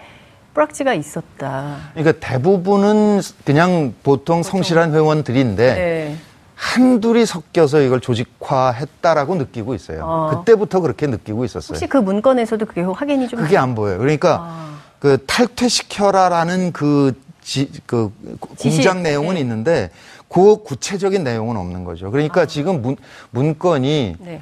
뿌락지가 0.53 0.93
있었다. 0.93 1.77
그러니까 1.93 2.19
대부분은 2.25 3.21
그냥 3.43 3.95
보통 4.03 4.43
성실한 4.43 4.93
회원들인데 4.93 5.73
네. 5.73 6.15
한둘이 6.55 7.25
섞여서 7.25 7.81
이걸 7.81 7.99
조직화했다라고 8.01 9.35
느끼고 9.35 9.73
있어요. 9.73 10.03
어. 10.03 10.29
그때부터 10.29 10.81
그렇게 10.81 11.07
느끼고 11.07 11.45
있었어요. 11.45 11.73
혹시 11.73 11.87
그 11.87 11.97
문건에서도 11.97 12.63
그게 12.67 12.81
확인이 12.81 13.27
좀 13.27 13.39
그게 13.39 13.57
안 13.57 13.73
보여요. 13.73 13.97
그러니까 13.97 14.37
아. 14.39 14.70
그 15.01 15.17
탈퇴시켜라라는 15.25 16.71
그, 16.71 17.19
지, 17.41 17.69
그. 17.87 18.13
공장 18.59 19.01
내용은 19.01 19.33
네. 19.33 19.41
있는데 19.41 19.89
그 20.29 20.57
구체적인 20.63 21.23
내용은 21.23 21.57
없는 21.57 21.83
거죠. 21.83 22.11
그러니까 22.11 22.45
지금 22.45 22.83
문, 22.83 22.95
문건이 23.31 24.15
네. 24.19 24.41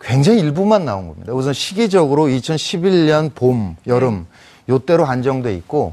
굉장히 0.00 0.40
일부만 0.40 0.86
나온 0.86 1.08
겁니다. 1.08 1.34
우선 1.34 1.52
시기적으로 1.52 2.24
2011년 2.24 3.34
봄, 3.34 3.76
여름 3.86 4.26
요때로 4.68 5.04
한정돼 5.04 5.54
있고 5.56 5.92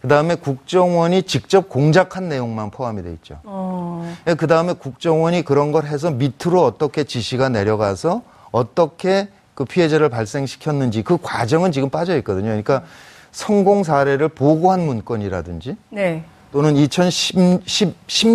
그다음에 0.00 0.34
국정원이 0.34 1.22
직접 1.22 1.68
공작한 1.68 2.28
내용만 2.28 2.72
포함이 2.72 3.04
돼 3.04 3.12
있죠. 3.12 3.38
어, 3.44 4.12
그 4.36 4.48
다음에 4.48 4.72
국정원이 4.72 5.42
그런 5.42 5.70
걸 5.70 5.86
해서 5.86 6.10
밑으로 6.10 6.64
어떻게 6.64 7.04
지시가 7.04 7.48
내려가서 7.48 8.22
어떻게 8.50 9.28
그 9.54 9.64
피해자를 9.64 10.08
발생시켰는지 10.08 11.02
그 11.02 11.18
과정은 11.22 11.70
지금 11.70 11.90
빠져 11.90 12.16
있거든요. 12.16 12.46
그러니까 12.46 12.82
성공 13.32 13.82
사례를 13.82 14.28
보고한 14.28 14.80
문건이라든지 14.80 15.76
네. 15.90 16.22
또는 16.52 16.76
2010, 16.76 17.64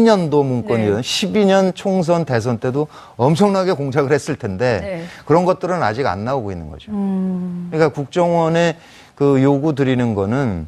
년도 0.04 0.44
문건이라든지 0.44 1.08
12년 1.08 1.76
총선 1.76 2.26
대선 2.26 2.58
때도 2.58 2.88
엄청나게 3.16 3.74
공작을 3.74 4.12
했을 4.12 4.36
텐데 4.36 4.80
네. 4.82 5.04
그런 5.26 5.46
것들은 5.46 5.82
아직 5.84 6.08
안 6.08 6.26
나오고 6.26 6.52
있는 6.52 6.70
거죠. 6.70 6.92
음, 6.92 7.68
그러니까 7.70 7.94
국정원에 7.94 8.78
그 9.14 9.42
요구 9.44 9.76
드리는 9.76 10.16
거는 10.16 10.68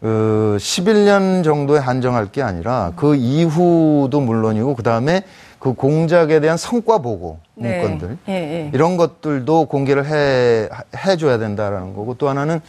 그 0.00 0.56
11년 0.58 1.44
정도에 1.44 1.78
한정할 1.78 2.32
게 2.32 2.42
아니라 2.42 2.92
그 2.96 3.14
이후도 3.14 4.20
물론이고 4.20 4.74
그 4.74 4.82
다음에 4.82 5.22
그 5.60 5.74
공작에 5.74 6.40
대한 6.40 6.56
성과 6.56 6.98
보고 6.98 7.38
네. 7.54 7.78
문건들 7.78 8.18
예, 8.28 8.32
예. 8.32 8.70
이런 8.74 8.96
것들도 8.96 9.66
공개를 9.66 10.06
해 10.06 10.68
해줘야 11.06 11.38
된다라는 11.38 11.94
거고 11.94 12.14
또 12.14 12.28
하나는 12.28 12.60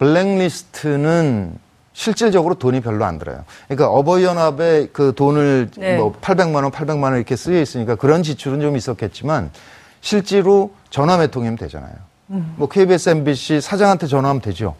블랙리스트는 0.00 1.58
실질적으로 1.92 2.54
돈이 2.54 2.80
별로 2.80 3.04
안 3.04 3.18
들어요. 3.18 3.44
그러니까 3.68 3.90
어버이연합에 3.90 4.88
그 4.92 5.12
돈을 5.14 5.70
네. 5.76 5.96
뭐 5.96 6.14
800만 6.20 6.54
원, 6.56 6.70
800만 6.70 7.04
원 7.04 7.16
이렇게 7.16 7.36
쓰여 7.36 7.60
있으니까 7.60 7.94
그런 7.94 8.22
지출은 8.22 8.60
좀 8.60 8.76
있었겠지만 8.76 9.50
실제로 10.00 10.72
전화 10.88 11.18
몇 11.18 11.30
통이면 11.30 11.56
되잖아요. 11.56 11.92
뭐 12.56 12.68
KBS, 12.68 13.10
MBC 13.10 13.60
사장한테 13.60 14.06
전화하면 14.06 14.40
되죠. 14.40 14.76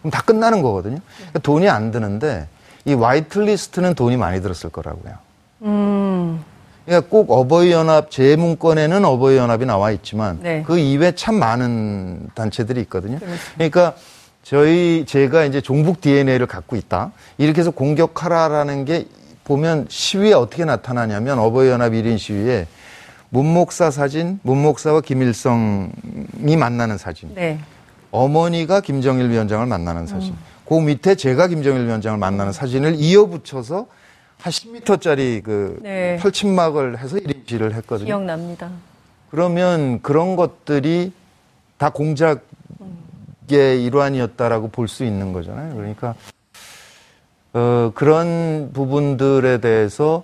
그럼 0.00 0.10
다 0.10 0.22
끝나는 0.22 0.62
거거든요. 0.62 1.00
그러니까 1.16 1.38
돈이 1.40 1.68
안 1.68 1.90
드는데 1.90 2.46
이 2.84 2.94
화이트리스트는 2.94 3.94
돈이 3.94 4.16
많이 4.16 4.40
들었을 4.40 4.70
거라고요. 4.70 5.14
음, 5.62 6.44
그러니까 6.86 7.10
꼭 7.10 7.30
어버이연합 7.30 8.10
재문건에는 8.10 9.04
어버이연합이 9.04 9.66
나와 9.66 9.90
있지만 9.90 10.38
네. 10.42 10.62
그 10.66 10.78
이외 10.78 11.12
참 11.12 11.34
많은 11.34 12.30
단체들이 12.34 12.80
있거든요. 12.82 13.18
그러니까 13.54 13.94
저희 14.42 15.04
제가 15.06 15.44
이제 15.44 15.60
종북 15.60 16.00
DNA를 16.00 16.46
갖고 16.46 16.76
있다 16.76 17.12
이렇게 17.38 17.60
해서 17.60 17.70
공격하라라는 17.70 18.84
게 18.84 19.06
보면 19.44 19.86
시위에 19.88 20.32
어떻게 20.32 20.64
나타나냐면 20.64 21.38
어버이 21.38 21.68
연합 21.68 21.92
1인 21.92 22.18
시위에 22.18 22.66
문목사 23.30 23.90
사진, 23.90 24.38
문목사와 24.42 25.00
김일성이 25.00 26.56
만나는 26.58 26.98
사진, 26.98 27.34
네. 27.34 27.58
어머니가 28.10 28.82
김정일 28.82 29.30
위원장을 29.30 29.64
만나는 29.66 30.06
사진. 30.06 30.34
그 30.68 30.74
밑에 30.74 31.14
제가 31.14 31.48
김정일 31.48 31.86
위원장을 31.86 32.18
만나는 32.18 32.52
사진을 32.52 32.96
이어붙여서 32.96 33.86
한 34.38 34.52
10m짜리 34.52 35.42
그 35.42 35.78
네. 35.82 36.18
펼침막을 36.20 36.98
해서 36.98 37.16
1인시를 37.16 37.72
했거든요. 37.72 38.06
기억납니다. 38.06 38.70
그러면 39.30 40.02
그런 40.02 40.36
것들이 40.36 41.12
다 41.78 41.88
공작 41.88 42.44
의 43.50 43.84
일환이었다라고 43.84 44.68
볼 44.68 44.88
수 44.88 45.04
있는 45.04 45.32
거잖아요. 45.32 45.74
그러니까 45.74 46.14
어, 47.52 47.90
그런 47.94 48.70
부분들에 48.72 49.58
대해서 49.58 50.22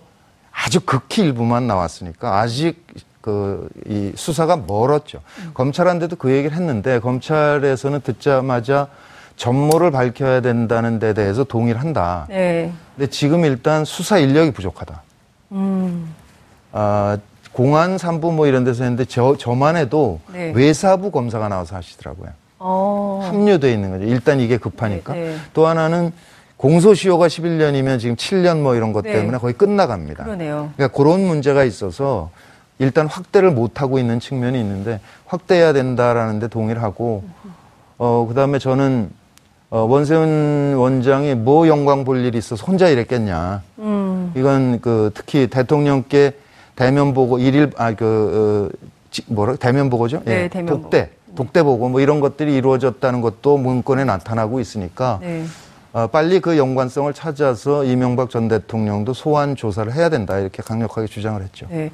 아주 0.53 0.81
극히 0.81 1.23
일부만 1.23 1.67
나왔으니까 1.67 2.39
아직 2.41 2.85
그 3.21 3.69
이 3.87 4.13
수사가 4.15 4.57
멀었죠. 4.57 5.21
검찰한테도 5.55 6.17
그 6.17 6.31
얘기를 6.33 6.57
했는데 6.57 7.01
검찰에서는 7.01 8.01
듣자마자 8.03 8.89
전모를 9.37 9.91
밝혀야 9.91 10.41
된다는 10.41 10.99
데 10.99 11.13
대해서 11.15 11.45
동의를 11.45 11.81
한다. 11.81 12.27
네. 12.29 12.73
근데 12.97 13.11
지금 13.11 13.45
일단 13.45 13.85
수사 13.85 14.19
인력이 14.19 14.51
부족하다. 14.53 15.03
음, 15.53 16.15
아, 16.73 17.19
공안 17.53 17.99
산부 17.99 18.33
뭐 18.33 18.47
이런 18.47 18.65
데서 18.65 18.85
했는데 18.85 19.05
저, 19.05 19.37
저만 19.37 19.77
해도 19.77 20.21
네. 20.33 20.53
외사부 20.55 21.11
검사가 21.11 21.49
나와서 21.49 21.77
하시더라고요. 21.77 22.31
어, 22.59 23.21
합류돼 23.25 23.73
있는 23.73 23.91
거죠. 23.91 24.05
일단 24.05 24.41
이게 24.41 24.57
급하니까. 24.57 25.13
네, 25.15 25.21
네. 25.21 25.37
또 25.53 25.67
하나는 25.67 26.13
공소시효가 26.57 27.29
11년이면 27.29 28.01
지금 28.01 28.17
7년 28.17 28.61
뭐 28.61 28.75
이런 28.75 28.93
것 28.93 29.05
네. 29.05 29.13
때문에 29.13 29.39
거의 29.39 29.55
끝나갑니다. 29.55 30.25
그러네요. 30.25 30.71
그러니까 30.77 30.97
그런 30.97 31.21
문제가 31.21 31.63
있어서 31.65 32.31
일단 32.81 33.07
확대를 33.07 33.51
못 33.53 33.81
하고 33.81 33.99
있는 33.99 34.19
측면이 34.21 34.59
있는데 34.61 35.01
확대해야 35.27 35.73
된다라는 35.73 36.41
데 36.41 36.49
동의를 36.49 36.83
하고 36.83 37.25
어 37.97 38.27
그다음에 38.29 38.59
저는 38.59 39.11
어 39.71 39.81
원세훈 39.81 40.75
원장이 40.77 41.35
뭐 41.35 41.69
영광 41.69 42.05
볼 42.05 42.25
일이 42.25 42.39
있어서 42.39 42.65
혼자 42.65 42.89
이랬겠냐. 42.89 43.63
음, 43.79 44.33
이건 44.37 44.81
그 44.81 45.11
특히 45.15 45.47
대통령께 45.49 46.33
대면 46.75 47.15
보고 47.15 47.39
일일 47.39 47.71
아그 47.77 48.71
어, 48.75 48.89
지- 49.11 49.23
뭐라 49.27 49.57
대면 49.57 49.91
보고죠? 49.91 50.23
네, 50.25 50.45
예, 50.45 50.49
대면 50.49 50.81
독대 50.83 51.11
독대 51.39 51.63
보고 51.63 51.89
뭐 51.89 52.01
이런 52.01 52.19
것들이 52.19 52.57
이루어졌다는 52.57 53.21
것도 53.21 53.59
문건에 53.59 54.05
나타나고 54.05 54.59
있으니까 54.59 55.21
네. 55.23 55.45
어, 55.93 56.09
빨리 56.09 56.41
그 56.41 56.59
연관성을 56.59 57.15
찾아서 57.15 57.85
이명박 57.85 58.29
전 58.29 58.49
대통령도 58.49 59.15
소환 59.15 59.55
조사를 59.55 59.95
해야 59.95 60.09
된다 60.09 60.41
이렇게 60.41 60.65
강력하게 60.65 61.07
주장을 61.07 61.41
했죠. 61.41 61.67
네. 61.71 61.93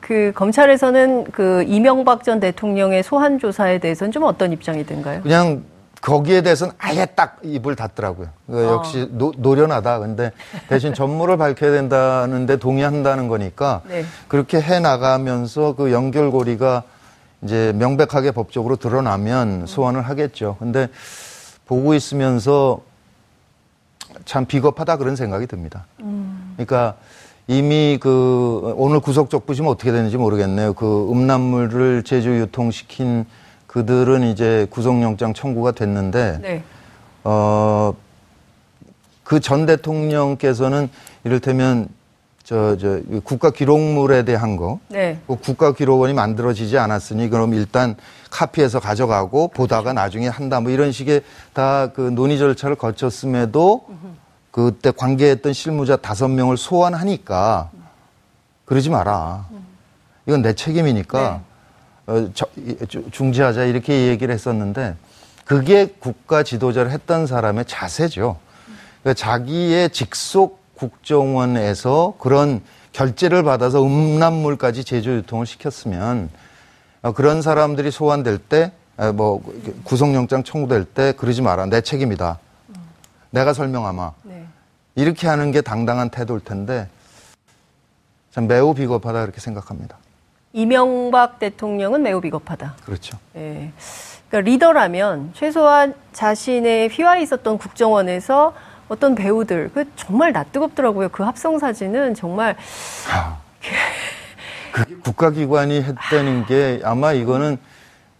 그 0.00 0.32
검찰에서는 0.34 1.24
그 1.32 1.64
이명박 1.66 2.24
전 2.24 2.40
대통령의 2.40 3.02
소환 3.02 3.38
조사에 3.38 3.78
대해서는 3.78 4.12
좀 4.12 4.24
어떤 4.24 4.52
입장이든가요? 4.52 5.22
그냥 5.22 5.62
거기에 6.02 6.42
대해서는 6.42 6.74
아예 6.76 7.06
딱 7.06 7.38
입을 7.42 7.76
닫더라고요. 7.76 8.28
그 8.46 8.68
어. 8.68 8.72
역시 8.74 9.08
노, 9.12 9.32
노련하다. 9.34 10.00
근데 10.00 10.30
대신 10.68 10.92
전모를 10.92 11.38
밝혀야 11.38 11.70
된다는데 11.70 12.58
동의한다는 12.58 13.28
거니까 13.28 13.80
네. 13.88 14.04
그렇게 14.28 14.60
해 14.60 14.78
나가면서 14.78 15.74
그 15.74 15.90
연결고리가 15.90 16.82
이제 17.44 17.72
명백하게 17.76 18.30
법적으로 18.32 18.76
드러나면 18.76 19.66
소환을 19.66 20.02
하겠죠. 20.02 20.56
근데 20.58 20.88
보고 21.66 21.94
있으면서 21.94 22.80
참 24.24 24.46
비겁하다 24.46 24.96
그런 24.96 25.16
생각이 25.16 25.46
듭니다. 25.46 25.86
그러니까 26.56 26.94
이미 27.46 27.98
그 28.00 28.74
오늘 28.76 29.00
구속적 29.00 29.46
부시면 29.46 29.70
어떻게 29.70 29.92
되는지 29.92 30.16
모르겠네요. 30.16 30.72
그 30.72 31.10
음란물을 31.10 32.02
제조 32.04 32.34
유통시킨 32.38 33.26
그들은 33.66 34.22
이제 34.22 34.66
구속영장 34.70 35.34
청구가 35.34 35.72
됐는데 35.72 36.38
네. 36.40 36.62
어, 37.24 37.92
그 39.24 39.40
전 39.40 39.66
대통령께서는 39.66 40.88
이를테면 41.24 41.88
저, 42.44 42.76
저, 42.76 43.00
국가 43.24 43.50
기록물에 43.50 44.24
대한 44.24 44.56
거, 44.56 44.78
네. 44.88 45.18
그 45.26 45.36
국가 45.36 45.72
기록원이 45.72 46.12
만들어지지 46.12 46.76
않았으니 46.76 47.30
그럼 47.30 47.54
일단 47.54 47.96
카피해서 48.30 48.80
가져가고 48.80 49.48
보다가 49.48 49.94
나중에 49.94 50.28
한다 50.28 50.60
뭐 50.60 50.70
이런 50.70 50.92
식의 50.92 51.22
다 51.54 51.90
그 51.94 52.00
논의 52.02 52.38
절차를 52.38 52.76
거쳤음에도 52.76 53.86
그때 54.50 54.90
관계했던 54.90 55.52
실무자 55.52 55.96
다섯 55.96 56.28
명을 56.28 56.56
소환하니까 56.56 57.70
그러지 58.64 58.90
마라. 58.90 59.46
이건 60.26 60.42
내 60.42 60.54
책임이니까 60.54 61.40
어, 62.06 62.28
저, 62.34 62.46
중지하자 63.10 63.64
이렇게 63.64 64.08
얘기를 64.08 64.34
했었는데 64.34 64.96
그게 65.44 65.86
국가 65.98 66.42
지도자를 66.42 66.90
했던 66.90 67.26
사람의 67.26 67.64
자세죠. 67.66 68.36
그러니까 69.02 69.14
자기의 69.14 69.90
직속 69.90 70.63
국정원에서 70.76 72.14
그런 72.18 72.62
결제를 72.92 73.42
받아서 73.42 73.82
음란물까지 73.84 74.84
제조 74.84 75.12
유통을 75.14 75.46
시켰으면 75.46 76.30
어, 77.02 77.12
그런 77.12 77.42
사람들이 77.42 77.90
소환될 77.90 78.38
때, 78.38 78.72
에, 78.98 79.12
뭐, 79.12 79.42
구속영장 79.84 80.42
청구될 80.42 80.84
때 80.84 81.12
그러지 81.12 81.42
마라. 81.42 81.66
내 81.66 81.82
책임이다. 81.82 82.38
내가 83.30 83.52
설명하마. 83.52 84.12
네. 84.22 84.46
이렇게 84.94 85.28
하는 85.28 85.50
게 85.50 85.60
당당한 85.60 86.08
태도일 86.08 86.40
텐데, 86.40 86.88
참 88.30 88.46
매우 88.46 88.72
비겁하다 88.72 89.20
그렇게 89.20 89.38
생각합니다. 89.40 89.98
이명박 90.54 91.38
대통령은 91.40 92.02
매우 92.02 92.20
비겁하다. 92.20 92.76
그렇죠. 92.84 93.18
예. 93.36 93.70
그러니까 94.30 94.50
리더라면 94.50 95.32
최소한 95.34 95.94
자신의 96.12 96.88
휘와 96.88 97.18
있었던 97.18 97.58
국정원에서 97.58 98.54
어떤 98.88 99.14
배우들, 99.14 99.70
그 99.72 99.84
정말 99.96 100.32
낯뜨겁더라고요. 100.32 101.08
그 101.08 101.22
합성 101.22 101.58
사진은 101.58 102.14
정말 102.14 102.56
그게 104.72 104.94
국가기관이 104.96 105.82
했다는 105.82 106.46
게 106.46 106.80
아마 106.84 107.12
이거는 107.12 107.58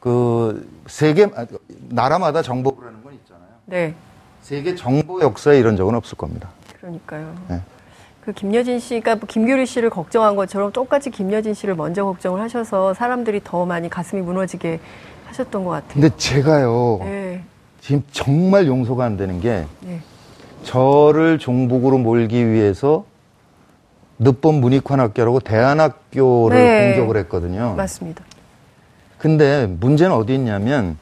그 0.01 0.69
세계, 0.87 1.25
아, 1.25 1.47
나라마다 1.89 2.43
정보부라는 2.43 3.03
건 3.03 3.15
있잖아요. 3.15 3.49
네, 3.67 3.95
세계 4.43 4.75
정보 4.75 5.21
역사에 5.21 5.59
이런 5.59 5.77
적은 5.77 5.95
없을 5.95 6.17
겁니다. 6.17 6.51
그러니까요. 6.79 7.35
네. 7.49 7.61
그 8.25 8.33
김여진 8.33 8.79
씨가 8.81 9.17
뭐 9.17 9.25
김규리 9.29 9.67
씨를 9.67 9.91
걱정한 9.91 10.35
것처럼 10.35 10.73
똑같이 10.73 11.11
김여진 11.11 11.53
씨를 11.53 11.75
먼저 11.75 12.05
걱정을 12.05 12.41
하셔서 12.41 12.95
사람들이 12.95 13.43
더 13.45 13.67
많이 13.67 13.91
가슴이 13.91 14.23
무너지게 14.23 14.81
하셨던 15.27 15.65
것 15.65 15.71
같아요. 15.71 15.93
근데 15.93 16.17
제가요, 16.17 16.99
네, 17.03 17.43
지금 17.81 18.03
정말 18.13 18.67
용서가 18.67 19.05
안 19.05 19.19
되는 19.19 19.41
게 19.41 19.67
네, 19.81 20.01
저를 20.65 21.39
종북으로 21.39 21.99
몰기 21.99 22.49
위해서 22.49 23.05
늦본 24.19 24.57
문익환학교라고 24.57 25.41
대안학교를 25.41 26.57
네. 26.57 26.97
공격을 26.97 27.17
했거든요. 27.23 27.75
맞습니다. 27.77 28.25
근데 29.19 29.67
문제는 29.67 30.15
어디 30.15 30.35
있냐면 30.35 30.99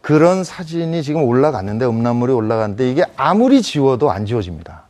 그런 0.00 0.44
사진이 0.44 1.02
지금 1.02 1.24
올라갔는데 1.24 1.86
음란물이 1.86 2.32
올라갔는데 2.32 2.90
이게 2.90 3.04
아무리 3.16 3.62
지워도 3.62 4.10
안 4.10 4.26
지워집니다. 4.26 4.84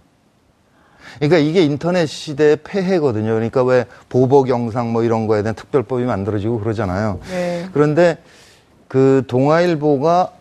그러니까 1.19 1.38
이게 1.38 1.62
인터넷 1.62 2.07
시대의 2.07 2.59
폐해거든요. 2.62 3.33
그러니까 3.33 3.62
왜 3.64 3.87
보복 4.09 4.49
영상 4.49 4.92
뭐 4.92 5.03
이런 5.03 5.27
거에 5.27 5.42
대한 5.42 5.55
특별법이 5.55 6.05
만들어지고 6.05 6.61
그러잖아요. 6.61 7.21
네, 7.31 7.69
그런데 7.73 8.19
그 8.88 9.25
동아일보가 9.27 10.33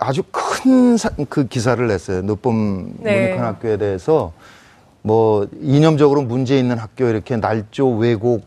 아주 0.00 0.22
큰 0.30 0.53
그 1.28 1.46
기사를 1.46 1.86
냈어요. 1.86 2.22
늦봄 2.22 2.94
네. 3.00 3.28
문익환 3.28 3.44
학교에 3.44 3.76
대해서 3.76 4.32
뭐 5.02 5.46
이념적으로 5.60 6.22
문제 6.22 6.58
있는 6.58 6.78
학교 6.78 7.06
이렇게 7.08 7.36
날조 7.36 7.96
왜곡 7.96 8.46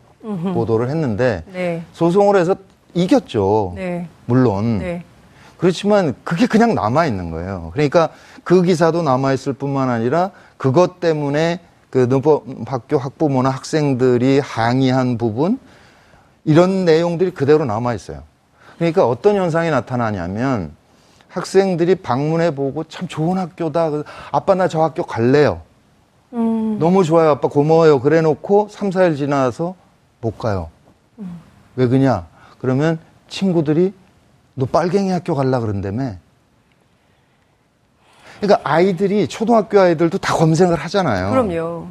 보도를 0.54 0.90
했는데 0.90 1.44
네, 1.52 1.82
소송을 1.92 2.36
해서 2.36 2.56
이겼죠. 2.94 3.72
네, 3.76 4.08
물론. 4.26 4.78
네, 4.80 5.04
그렇지만 5.56 6.14
그게 6.24 6.46
그냥 6.46 6.74
남아 6.74 7.06
있는 7.06 7.30
거예요. 7.30 7.70
그러니까 7.72 8.10
그 8.44 8.62
기사도 8.62 9.02
남아 9.02 9.32
있을 9.34 9.52
뿐만 9.52 9.88
아니라 9.88 10.30
그것 10.56 11.00
때문에 11.00 11.60
그 11.90 12.06
농법학교 12.08 12.98
학부모나 12.98 13.50
학생들이 13.50 14.40
항의한 14.40 15.16
부분 15.16 15.58
이런 16.44 16.84
내용들이 16.84 17.30
그대로 17.30 17.64
남아 17.64 17.94
있어요. 17.94 18.22
그러니까 18.76 19.06
어떤 19.06 19.36
현상이 19.36 19.70
나타나냐면 19.70 20.72
학생들이 21.28 21.96
방문해 21.96 22.54
보고 22.54 22.84
참 22.84 23.06
좋은 23.08 23.38
학교다. 23.38 23.90
아빠 24.32 24.54
나 24.54 24.68
저 24.68 24.82
학교 24.82 25.02
갈래요. 25.02 25.62
음. 26.32 26.78
너무 26.78 27.04
좋아요. 27.04 27.30
아빠 27.30 27.48
고마워요. 27.48 28.00
그래 28.00 28.20
놓고 28.20 28.68
3, 28.70 28.90
4일 28.90 29.16
지나서 29.16 29.74
못 30.20 30.38
가요. 30.38 30.68
음. 31.18 31.40
왜 31.76 31.86
그냐? 31.86 32.26
그러면 32.58 32.98
친구들이 33.28 33.92
너 34.54 34.66
빨갱이 34.66 35.10
학교 35.10 35.34
갈라 35.34 35.60
그런다며. 35.60 36.14
그러니까 38.40 38.60
아이들이 38.68 39.26
초등학교 39.28 39.80
아이들도 39.80 40.18
다 40.18 40.34
검색을 40.34 40.76
하잖아요. 40.76 41.30
그럼요. 41.30 41.86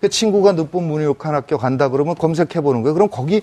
그 0.00 0.08
친구가 0.08 0.52
늦본 0.52 0.84
문의욕한 0.86 1.34
학교 1.34 1.56
간다 1.56 1.88
그러면 1.88 2.14
검색해 2.16 2.60
보는 2.60 2.82
거예요. 2.82 2.94
그럼 2.94 3.08
거기 3.10 3.42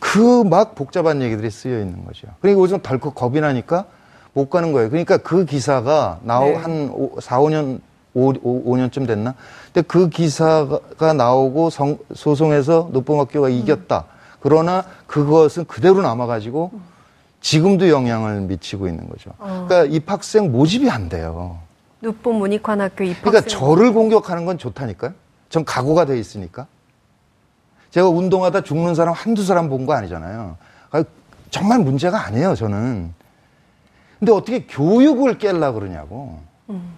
그 0.00 0.44
막 0.44 0.74
복잡한 0.76 1.20
얘기들이 1.22 1.50
쓰여 1.50 1.80
있는 1.80 2.04
거죠. 2.04 2.28
그러니까 2.40 2.62
요즘 2.62 2.80
덜컥 2.80 3.14
겁이 3.16 3.40
나니까 3.40 3.84
못 4.32 4.50
가는 4.50 4.72
거예요. 4.72 4.88
그러니까 4.90 5.16
그 5.18 5.44
기사가 5.44 6.20
나오 6.22 6.44
네. 6.46 6.54
한 6.54 6.90
5, 6.92 7.20
4, 7.20 7.38
5년 7.40 7.80
5, 8.14 8.32
5, 8.42 8.76
년쯤 8.76 9.06
됐나? 9.06 9.34
근데 9.72 9.86
그 9.86 10.08
기사가 10.08 11.12
나오고 11.12 11.70
성, 11.70 11.98
소송에서 12.14 12.88
노봉학교가 12.92 13.48
이겼다. 13.48 14.04
그러나 14.40 14.84
그것은 15.06 15.64
그대로 15.66 16.02
남아가지고 16.02 16.70
지금도 17.40 17.88
영향을 17.88 18.40
미치고 18.42 18.88
있는 18.88 19.08
거죠. 19.08 19.30
어. 19.38 19.66
그러니까 19.68 19.94
입학생 19.94 20.50
모집이 20.52 20.90
안 20.90 21.08
돼요. 21.08 21.58
누본 22.00 22.36
문익환학교 22.36 23.04
입학생. 23.04 23.22
그러니까 23.22 23.48
저를 23.48 23.92
공격하는 23.92 24.44
건 24.44 24.58
좋다니까요. 24.58 25.12
전 25.48 25.64
각오가 25.64 26.04
돼 26.04 26.18
있으니까. 26.18 26.66
제가 27.90 28.08
운동하다 28.08 28.62
죽는 28.62 28.94
사람 28.94 29.14
한두 29.14 29.44
사람 29.44 29.68
본 29.68 29.86
거 29.86 29.94
아니잖아요. 29.94 30.56
정말 31.50 31.78
문제가 31.78 32.26
아니에요, 32.26 32.54
저는. 32.54 33.14
근데 34.18 34.32
어떻게 34.32 34.66
교육을 34.66 35.38
깰라 35.38 35.74
그러냐고. 35.74 36.40
음. 36.70 36.96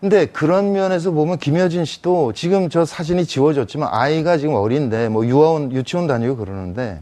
근데 0.00 0.26
그런 0.26 0.72
면에서 0.72 1.12
보면 1.12 1.38
김여진 1.38 1.84
씨도 1.84 2.32
지금 2.32 2.68
저 2.68 2.84
사진이 2.84 3.24
지워졌지만 3.24 3.88
아이가 3.92 4.36
지금 4.36 4.54
어린데 4.54 5.08
뭐 5.08 5.24
유아원, 5.24 5.70
유치원 5.70 6.08
다니고 6.08 6.36
그러는데 6.36 7.00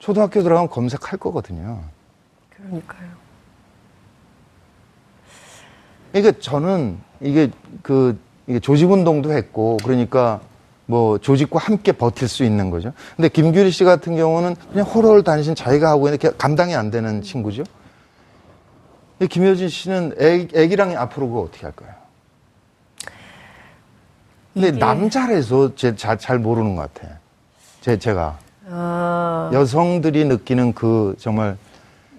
초등학교 0.00 0.42
들어가면 0.42 0.68
검색할 0.68 1.18
거거든요. 1.20 1.80
그러니까요. 2.50 3.08
그러니까 6.10 6.40
저는 6.40 6.98
이게 7.20 7.50
그 7.82 8.18
이게 8.48 8.58
조직운동도 8.58 9.32
했고 9.32 9.76
그러니까 9.84 10.40
뭐 10.92 11.16
조직과 11.16 11.58
함께 11.58 11.90
버틸 11.92 12.28
수 12.28 12.44
있는 12.44 12.68
거죠. 12.68 12.92
근데 13.16 13.30
김규리 13.30 13.70
씨 13.70 13.82
같은 13.82 14.14
경우는 14.14 14.56
그냥 14.70 14.86
호롤 14.86 15.24
다니신 15.24 15.54
자기가 15.54 15.88
하고 15.88 16.06
있는 16.06 16.18
게 16.18 16.28
감당이 16.36 16.74
안 16.74 16.90
되는 16.90 17.22
친구죠. 17.22 17.62
김효진 19.30 19.70
씨는 19.70 20.16
애, 20.20 20.46
애기랑 20.54 20.94
앞으로 20.98 21.28
그거 21.28 21.40
어떻게 21.40 21.64
할 21.64 21.72
거예요? 21.72 21.94
근데 24.52 24.68
이게... 24.68 24.78
남자라서 24.78 25.74
제, 25.76 25.96
잘, 25.96 26.18
잘 26.18 26.38
모르는 26.38 26.76
것 26.76 26.92
같아. 26.92 27.08
제, 27.80 27.98
제가. 27.98 28.36
아... 28.68 29.50
여성들이 29.54 30.26
느끼는 30.26 30.74
그 30.74 31.14
정말 31.18 31.56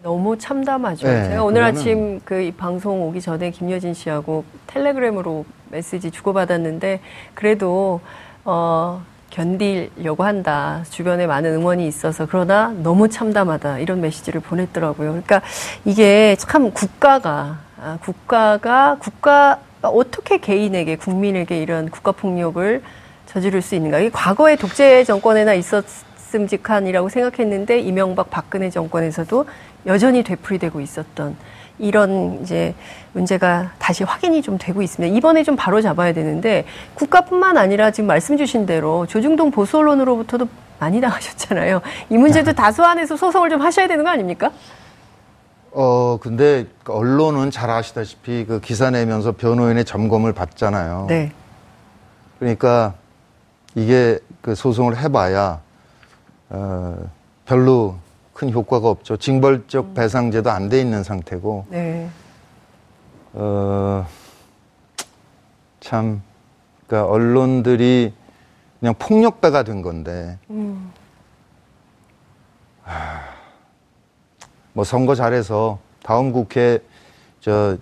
너무 0.01 0.35
참담하죠. 0.35 1.07
네, 1.07 1.29
제가 1.29 1.43
오늘 1.43 1.61
그거는... 1.61 1.79
아침 1.79 2.21
그 2.25 2.51
방송 2.57 3.03
오기 3.03 3.21
전에 3.21 3.51
김여진 3.51 3.93
씨하고 3.93 4.43
텔레그램으로 4.65 5.45
메시지 5.69 6.09
주고받았는데 6.09 7.01
그래도 7.33 8.01
어 8.45 9.01
견디려고 9.29 10.23
한다. 10.23 10.83
주변에 10.89 11.25
많은 11.25 11.53
응원이 11.53 11.87
있어서 11.87 12.27
그러나 12.29 12.73
너무 12.83 13.09
참담하다. 13.09 13.79
이런 13.79 13.99
메시지를 14.01 14.41
보냈더라고요. 14.41 15.09
그러니까 15.09 15.41
이게 15.85 16.35
참 16.37 16.71
국가가 16.71 17.59
아, 17.81 17.97
국가가 18.01 18.97
국가 18.99 19.59
어떻게 19.81 20.37
개인에게 20.37 20.97
국민에게 20.97 21.61
이런 21.61 21.89
국가 21.89 22.11
폭력을 22.11 22.81
저지를 23.25 23.61
수 23.61 23.75
있는가? 23.75 23.99
이게 23.99 24.09
과거의 24.11 24.57
독재 24.57 25.03
정권에나 25.03 25.55
있었음직한이라고 25.55 27.09
생각했는데 27.09 27.79
이명박 27.79 28.29
박근혜 28.29 28.69
정권에서도 28.69 29.45
여전히 29.87 30.23
되풀이되고 30.23 30.79
있었던 30.79 31.35
이런 31.79 32.39
이제 32.41 32.75
문제가 33.13 33.71
다시 33.79 34.03
확인이 34.03 34.41
좀 34.41 34.57
되고 34.57 34.81
있습니다. 34.81 35.15
이번에 35.15 35.43
좀 35.43 35.55
바로 35.55 35.81
잡아야 35.81 36.13
되는데 36.13 36.65
국가뿐만 36.95 37.57
아니라 37.57 37.91
지금 37.91 38.07
말씀 38.07 38.37
주신 38.37 38.65
대로 38.65 39.05
조중동 39.07 39.51
보수 39.51 39.77
언론으로부터도 39.77 40.47
많이 40.79 40.99
나가셨잖아요. 40.99 41.81
이 42.09 42.17
문제도 42.17 42.51
네. 42.51 42.55
다수안에서 42.55 43.15
소송을 43.15 43.49
좀 43.49 43.61
하셔야 43.61 43.87
되는 43.87 44.03
거 44.03 44.09
아닙니까? 44.09 44.51
어, 45.71 46.17
근데 46.21 46.67
언론은 46.85 47.49
잘 47.49 47.69
아시다시피 47.69 48.45
그 48.45 48.59
기사 48.59 48.91
내면서 48.91 49.31
변호인의 49.31 49.85
점검을 49.85 50.33
받잖아요. 50.33 51.07
네. 51.09 51.31
그러니까 52.39 52.93
이게 53.75 54.19
그 54.41 54.53
소송을 54.53 54.97
해봐야, 54.97 55.61
어, 56.49 56.97
별로 57.45 57.95
큰 58.33 58.51
효과가 58.51 58.89
없죠. 58.89 59.17
징벌적 59.17 59.85
음. 59.85 59.93
배상제도 59.93 60.49
안 60.49 60.69
돼 60.69 60.79
있는 60.81 61.03
상태고. 61.03 61.65
네. 61.69 62.09
어, 63.33 64.05
참, 65.79 66.21
그러니까 66.87 67.11
언론들이 67.11 68.13
그냥 68.79 68.95
폭력배가 68.97 69.63
된 69.63 69.81
건데. 69.81 70.37
음. 70.49 70.91
하, 72.83 73.21
뭐 74.73 74.83
선거 74.83 75.15
잘해서 75.15 75.79
다음 76.03 76.31
국회 76.31 76.79
저 77.39 77.77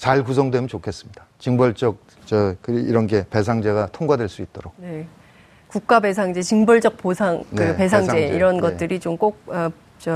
잘 0.00 0.24
구성되면 0.24 0.66
좋겠습니다. 0.66 1.26
징벌적 1.38 1.98
저그 2.24 2.72
이런 2.88 3.06
게 3.06 3.26
배상제가 3.28 3.88
통과될 3.92 4.30
수 4.30 4.40
있도록. 4.40 4.72
네. 4.78 5.06
국가 5.70 6.00
배상제, 6.00 6.42
징벌적 6.42 6.96
보상, 6.96 7.44
그 7.54 7.62
네, 7.62 7.76
배상제, 7.76 8.12
배상제, 8.12 8.36
이런 8.36 8.56
네. 8.56 8.60
것들이 8.60 8.98
좀꼭 8.98 9.38
어, 9.46 9.70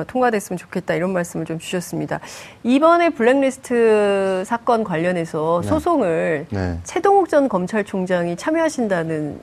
통과됐으면 0.06 0.58
좋겠다 0.58 0.94
이런 0.94 1.12
말씀을 1.12 1.46
좀 1.46 1.58
주셨습니다. 1.58 2.18
이번에 2.64 3.10
블랙리스트 3.10 4.42
사건 4.46 4.82
관련해서 4.82 5.60
네. 5.62 5.68
소송을 5.68 6.46
네. 6.50 6.78
최동욱 6.82 7.28
전 7.28 7.48
검찰총장이 7.48 8.36
참여하신다는 8.36 9.38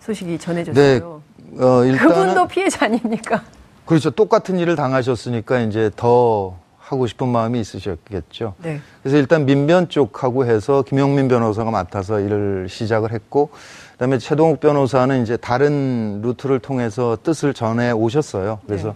소식이 0.00 0.38
전해졌어요. 0.38 1.22
네. 1.38 1.62
어, 1.62 1.82
그분도 1.98 2.46
피해자 2.48 2.84
아닙니까? 2.84 3.42
그렇죠. 3.86 4.10
똑같은 4.10 4.58
일을 4.58 4.76
당하셨으니까 4.76 5.60
이제 5.60 5.90
더 5.96 6.58
하고 6.84 7.06
싶은 7.06 7.28
마음이 7.28 7.58
있으셨겠죠. 7.60 8.54
네. 8.62 8.80
그래서 9.02 9.16
일단 9.16 9.46
민변 9.46 9.88
쪽하고 9.88 10.44
해서 10.44 10.82
김영민 10.82 11.28
변호사가 11.28 11.70
맡아서 11.70 12.20
일을 12.20 12.68
시작을 12.68 13.10
했고 13.10 13.50
그다음에 13.92 14.18
최동욱 14.18 14.60
변호사는 14.60 15.22
이제 15.22 15.38
다른 15.38 16.20
루트를 16.20 16.58
통해서 16.58 17.16
뜻을 17.22 17.54
전해 17.54 17.90
오셨어요. 17.90 18.60
그래서 18.66 18.94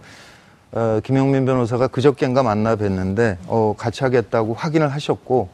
네. 0.71 0.79
어, 0.79 0.99
김영민 1.03 1.45
변호사가 1.45 1.87
그저께인가 1.87 2.43
만나 2.43 2.75
뵀는데 2.75 3.37
어, 3.47 3.73
같이 3.75 4.03
하겠다고 4.03 4.53
확인을 4.53 4.89
하셨고 4.89 5.49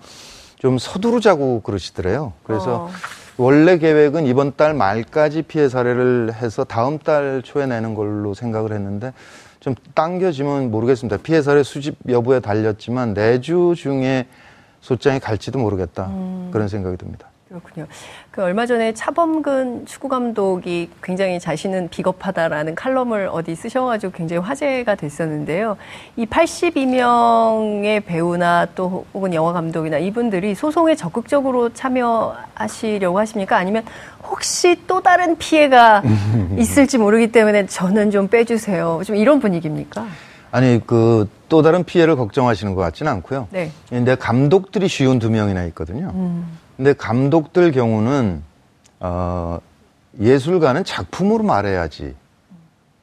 좀 0.58 0.78
서두르자고 0.78 1.62
그러시더래요. 1.62 2.34
그래서 2.44 2.86
어. 2.86 2.90
원래 3.38 3.78
계획은 3.78 4.26
이번 4.26 4.56
달 4.58 4.74
말까지 4.74 5.44
피해 5.44 5.70
사례를 5.70 6.34
해서 6.34 6.66
다음 6.66 7.00
달 7.00 7.42
초에 7.46 7.66
내는 7.66 7.96
걸로 7.96 8.34
생각을 8.34 8.74
했는데 8.74 9.14
좀 9.66 9.74
당겨지면 9.96 10.70
모르겠습니다. 10.70 11.18
피해 11.24 11.42
사례 11.42 11.64
수집 11.64 11.98
여부에 12.08 12.40
달렸지만 12.40 13.16
내주 13.16 13.74
중에 13.76 14.28
소장이 14.80 15.20
갈지도 15.20 15.58
모르겠다. 15.58 16.06
음. 16.06 16.50
그런 16.54 16.68
생각이 16.68 16.98
듭니다. 16.98 17.30
그렇군요. 17.48 17.86
그 18.32 18.42
얼마 18.42 18.66
전에 18.66 18.94
차범근 18.94 19.86
축구 19.86 20.10
감독이 20.10 20.90
굉장히 21.04 21.40
자신은 21.40 21.90
비겁하다라는 21.90 22.74
칼럼을 22.74 23.30
어디 23.32 23.56
쓰셔가지고 23.56 24.14
굉장히 24.14 24.42
화제가 24.42 24.96
됐었는데요. 24.96 25.78
이 26.16 26.26
82명의 26.26 28.04
배우나 28.04 28.66
또 28.74 29.06
혹은 29.14 29.34
영화 29.36 29.54
감독이나 29.54 30.00
이분들이 30.00 30.56
소송에 30.56 30.96
적극적으로 30.96 31.72
참여하시려고 31.72 33.20
하십니까? 33.20 33.58
아니면 33.58 33.84
혹시 34.24 34.82
또 34.88 35.02
다른 35.02 35.38
피해가 35.38 36.02
있을지 36.58 36.98
모르기 36.98 37.32
때문에 37.32 37.68
저는 37.68 38.10
좀 38.10 38.28
빼주세요. 38.28 39.02
좀 39.06 39.16
이런 39.16 39.40
분위기입니까? 39.40 40.06
아니 40.52 40.82
그 40.86 41.28
또 41.50 41.62
다른 41.62 41.84
피해를 41.84 42.16
걱정하시는 42.16 42.74
것 42.76 42.82
같지는 42.82 43.12
않고요. 43.14 43.48
네. 43.52 43.72
근데 43.90 44.16
감독들이 44.16 44.88
쉬운 44.88 45.20
두 45.20 45.30
명이나 45.30 45.64
있거든요. 45.66 46.12
음. 46.16 46.46
근데 46.78 46.94
감독들 46.94 47.72
경우는 47.72 48.44
어, 49.00 49.60
예술가는 50.20 50.84
작품으로 50.84 51.44
말해야지 51.44 52.16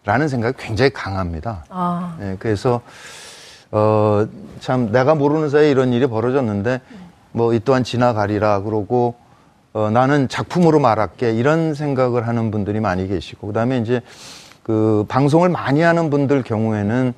라는 0.05 0.29
생각이 0.29 0.57
굉장히 0.59 0.91
강합니다. 0.91 1.65
아. 1.69 2.17
네, 2.19 2.37
그래서 2.39 2.81
어, 3.71 4.27
참 4.61 4.93
내가 4.93 5.15
모르는 5.15 5.49
사이에 5.49 5.71
이런 5.71 5.93
일이 5.93 6.07
벌어졌는데 6.07 6.81
뭐 7.33 7.55
이 7.55 7.61
또한 7.65 7.83
지나가리라 7.85 8.61
그러고 8.63 9.15
어, 9.73 9.89
나는 9.91 10.29
작품으로 10.29 10.81
말할게 10.81 11.33
이런 11.33 11.73
생각을 11.75 12.29
하는 12.29 12.51
분들이 12.51 12.81
많이 12.81 13.09
계시고 13.09 13.47
그다음에 13.47 13.79
이제 13.79 14.03
그 14.63 15.05
방송을 15.09 15.49
많이 15.49 15.81
하는 15.81 16.11
분들 16.11 16.43
경우에는 16.43 17.15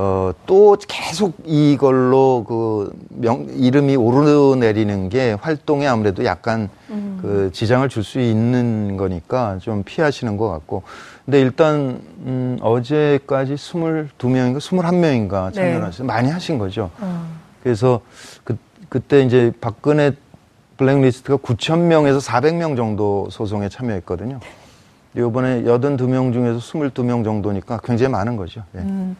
어, 0.00 0.30
또 0.46 0.76
계속 0.86 1.34
이걸로 1.44 2.44
그 2.46 2.92
명, 3.08 3.48
이름이 3.50 3.96
오르내리는 3.96 5.08
게 5.08 5.32
활동에 5.32 5.88
아무래도 5.88 6.24
약간 6.24 6.68
음. 6.90 7.18
그 7.20 7.50
지장을 7.52 7.88
줄 7.88 8.04
수 8.04 8.20
있는 8.20 8.96
거니까 8.96 9.58
좀 9.60 9.82
피하시는 9.82 10.36
것 10.36 10.48
같고. 10.50 10.84
근데 11.24 11.40
일단, 11.40 12.00
음, 12.24 12.58
어제까지 12.60 13.56
22명인가 13.56 14.58
21명인가 14.58 15.52
참여하셨어요. 15.52 16.06
많이 16.06 16.30
하신 16.30 16.58
거죠. 16.58 16.92
어. 17.00 17.26
그래서 17.64 18.00
그, 18.44 18.56
그때 18.88 19.22
이제 19.22 19.52
박근혜 19.60 20.12
블랙리스트가 20.76 21.38
9,000명에서 21.38 22.24
400명 22.24 22.76
정도 22.76 23.26
소송에 23.32 23.68
참여했거든요. 23.68 24.38
이번에 25.16 25.64
82명 25.64 26.32
중에서 26.32 26.60
22명 26.60 27.24
정도니까 27.24 27.80
굉장히 27.82 28.12
많은 28.12 28.36
거죠. 28.36 28.62
예. 28.76 28.78
음. 28.78 29.16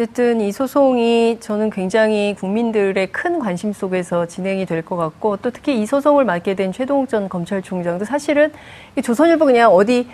어쨌든 0.00 0.40
이 0.40 0.50
소송이 0.50 1.40
저는 1.40 1.68
굉장히 1.68 2.34
국민들의 2.38 3.08
큰 3.12 3.38
관심 3.38 3.74
속에서 3.74 4.24
진행이 4.24 4.64
될 4.64 4.80
것 4.80 4.96
같고 4.96 5.36
또 5.36 5.50
특히 5.50 5.78
이 5.78 5.84
소송을 5.84 6.24
맡게 6.24 6.54
된 6.54 6.72
최동욱 6.72 7.10
전 7.10 7.28
검찰총장도 7.28 8.06
사실은 8.06 8.50
이 8.96 9.02
조선일보 9.02 9.44
그냥 9.44 9.74
어디 9.74 10.08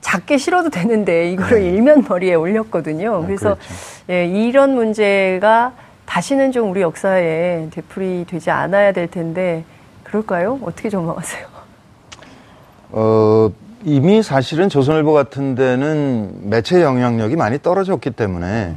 작게 0.00 0.38
실어도 0.38 0.70
되는데 0.70 1.32
이거를 1.32 1.58
네. 1.60 1.70
일면 1.70 2.04
머리에 2.08 2.34
올렸거든요. 2.34 3.16
아, 3.16 3.20
그래서 3.26 3.56
그렇죠. 3.56 3.60
예, 4.10 4.26
이런 4.26 4.76
문제가 4.76 5.72
다시는 6.04 6.52
좀 6.52 6.70
우리 6.70 6.82
역사에 6.82 7.66
되풀이 7.72 8.26
되지 8.28 8.52
않아야 8.52 8.92
될 8.92 9.08
텐데 9.10 9.64
그럴까요? 10.04 10.60
어떻게 10.62 10.88
전망하세요? 10.88 11.46
어, 12.92 13.50
이미 13.82 14.22
사실은 14.22 14.68
조선일보 14.68 15.12
같은 15.12 15.56
데는 15.56 16.48
매체 16.48 16.80
영향력이 16.80 17.34
많이 17.34 17.60
떨어졌기 17.60 18.10
때문에 18.12 18.76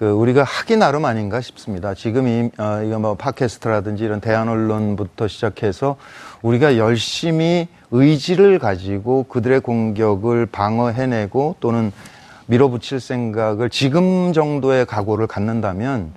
그 0.00 0.08
우리가 0.08 0.44
하기 0.44 0.78
나름 0.78 1.04
아닌가 1.04 1.42
싶습니다. 1.42 1.92
지금 1.92 2.26
이, 2.26 2.50
어, 2.56 2.82
이거 2.82 2.98
뭐 2.98 3.16
팟캐스트라든지 3.16 4.02
이런 4.02 4.22
대한 4.22 4.48
언론부터 4.48 5.28
시작해서 5.28 5.96
우리가 6.40 6.78
열심히 6.78 7.68
의지를 7.90 8.58
가지고 8.58 9.24
그들의 9.24 9.60
공격을 9.60 10.46
방어해내고 10.46 11.56
또는 11.60 11.92
밀어붙일 12.46 12.98
생각을 12.98 13.68
지금 13.68 14.32
정도의 14.32 14.86
각오를 14.86 15.26
갖는다면 15.26 16.14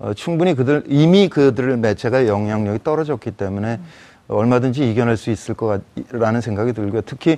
어, 0.00 0.12
충분히 0.12 0.56
그들 0.56 0.82
이미 0.88 1.28
그들 1.28 1.76
매체가 1.76 2.26
영향력이 2.26 2.80
떨어졌기 2.82 3.30
때문에 3.30 3.78
얼마든지 4.26 4.90
이겨낼 4.90 5.16
수 5.16 5.30
있을 5.30 5.54
거라는 5.54 6.40
생각이 6.40 6.72
들고요. 6.72 7.02
특히 7.02 7.36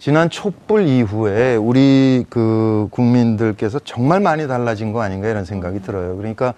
지난 0.00 0.30
촛불 0.30 0.86
이후에 0.86 1.56
우리 1.56 2.24
그 2.30 2.88
국민들께서 2.90 3.78
정말 3.80 4.18
많이 4.18 4.48
달라진 4.48 4.94
거 4.94 5.02
아닌가 5.02 5.28
이런 5.28 5.44
생각이 5.44 5.82
들어요. 5.82 6.16
그러니까 6.16 6.54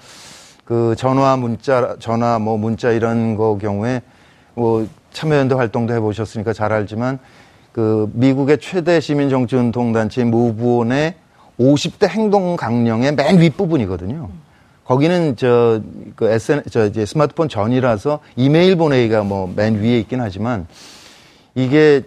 그 0.65 0.95
전화 0.97 1.37
문자 1.37 1.97
전화 1.99 2.39
뭐 2.39 2.57
문자 2.57 2.93
이런 2.93 3.35
거 3.35 3.59
경우에 3.59 4.01
뭐 4.55 4.87
참여연대 5.13 5.57
활동도 5.57 5.93
해보셨으니까 5.93 6.53
잘 6.53 6.73
알지만 6.73 7.19
그 7.73 8.09
미국의 8.15 8.59
최대 8.61 9.01
시민 9.01 9.29
정치 9.29 9.57
운동 9.57 9.93
단체 9.93 10.23
무브원의 10.23 11.17
50대 11.59 12.11
행동 12.11 12.55
강령의 12.55 13.17
맨 13.17 13.41
윗부분이거든요. 13.41 14.29
거기는 14.85 15.35
저, 15.35 15.81
그 16.15 16.27
SN, 16.31 16.63
저, 16.71 16.87
이제 16.87 17.05
스마트폰 17.05 17.49
전이라서 17.49 18.21
이메일 18.37 18.77
보내기가 18.77 19.25
뭐 19.25 19.51
맨 19.57 19.81
위에 19.81 19.99
있긴 19.99 20.21
하지만 20.21 20.69
이게 21.57 22.03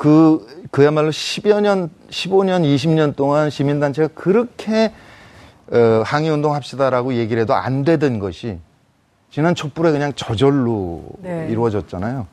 그, 0.00 0.46
그야말로 0.70 1.10
10여 1.10 1.60
년, 1.60 1.90
15년, 2.08 2.62
20년 2.64 3.14
동안 3.14 3.50
시민단체가 3.50 4.08
그렇게 4.14 4.94
어, 5.70 6.02
항의운동 6.06 6.54
합시다라고 6.54 7.12
얘기를 7.16 7.42
해도 7.42 7.52
안 7.52 7.84
되던 7.84 8.18
것이 8.18 8.58
지난 9.30 9.54
촛불에 9.54 9.92
그냥 9.92 10.14
저절로 10.16 11.02
네. 11.18 11.48
이루어졌잖아요. 11.50 12.26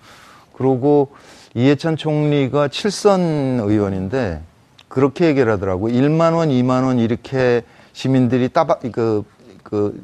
그러고 0.53 1.10
이해찬 1.56 1.97
총리가 1.97 2.69
칠선 2.69 3.60
의원인데 3.60 4.41
그렇게 4.88 5.25
얘기를 5.25 5.51
하더라고. 5.51 5.89
1만 5.89 6.36
원, 6.36 6.47
2만 6.47 6.86
원 6.86 6.99
이렇게 6.99 7.63
시민들이 7.91 8.47
따박 8.47 8.80
그, 8.93 9.25
그 9.63 10.01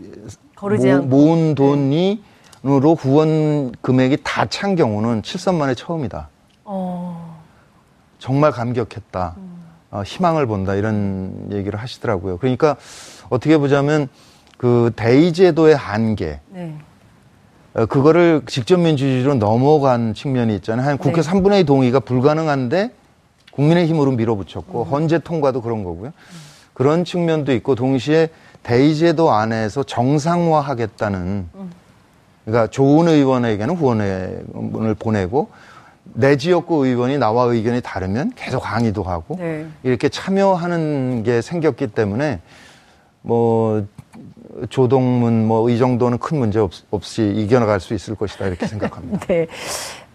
모. 0.59 0.97
모은 1.01 1.55
돈이로 1.55 2.95
후원 2.95 3.71
금액이 3.81 4.17
다 4.21 4.47
찬 4.47 4.75
경우는 4.75 5.23
칠선 5.23 5.57
만에 5.57 5.75
처음이다. 5.75 6.27
어, 6.65 7.22
정말 8.23 8.51
감격했다. 8.51 9.35
어, 9.91 10.01
희망을 10.05 10.47
본다. 10.47 10.75
이런 10.75 11.49
얘기를 11.51 11.77
하시더라고요. 11.77 12.37
그러니까 12.37 12.77
어떻게 13.29 13.57
보자면 13.57 14.07
그 14.55 14.91
대의 14.95 15.33
제도의 15.33 15.75
한계, 15.75 16.39
네. 16.51 16.73
어, 17.73 17.85
그거를 17.85 18.43
직접 18.45 18.79
민주주의로 18.79 19.35
넘어간 19.35 20.13
측면이 20.13 20.55
있잖아요. 20.55 20.87
한 20.87 20.97
국회 20.97 21.21
네. 21.21 21.29
3분의 21.29 21.63
2 21.63 21.65
동의가 21.65 21.99
불가능한데 21.99 22.91
국민의 23.51 23.87
힘으로 23.87 24.11
밀어붙였고 24.11 24.85
헌재 24.85 25.19
통과도 25.19 25.61
그런 25.61 25.83
거고요. 25.83 26.13
그런 26.73 27.03
측면도 27.03 27.51
있고 27.55 27.75
동시에 27.75 28.29
대의 28.63 28.95
제도 28.95 29.33
안에서 29.33 29.83
정상화하겠다는 29.83 31.49
그러니까 32.45 32.67
좋은 32.67 33.09
의원에게는 33.09 33.75
후원을 33.75 34.95
보내고 34.97 35.49
내 36.13 36.37
지역구 36.37 36.85
의원이 36.85 37.17
나와 37.17 37.45
의견이 37.45 37.81
다르면 37.81 38.33
계속 38.35 38.59
항의도 38.65 39.03
하고 39.03 39.35
네. 39.39 39.65
이렇게 39.83 40.09
참여하는 40.09 41.23
게 41.23 41.41
생겼기 41.41 41.87
때문에 41.87 42.39
뭐 43.21 43.85
조동문 44.69 45.47
뭐 45.47 45.69
이 45.69 45.77
정도는 45.79 46.19
큰 46.19 46.37
문제 46.37 46.59
없, 46.59 46.71
없이 46.91 47.33
이겨나갈 47.35 47.79
수 47.79 47.93
있을 47.95 48.15
것이다 48.15 48.45
이렇게 48.47 48.67
생각합니다. 48.67 49.25
네. 49.27 49.47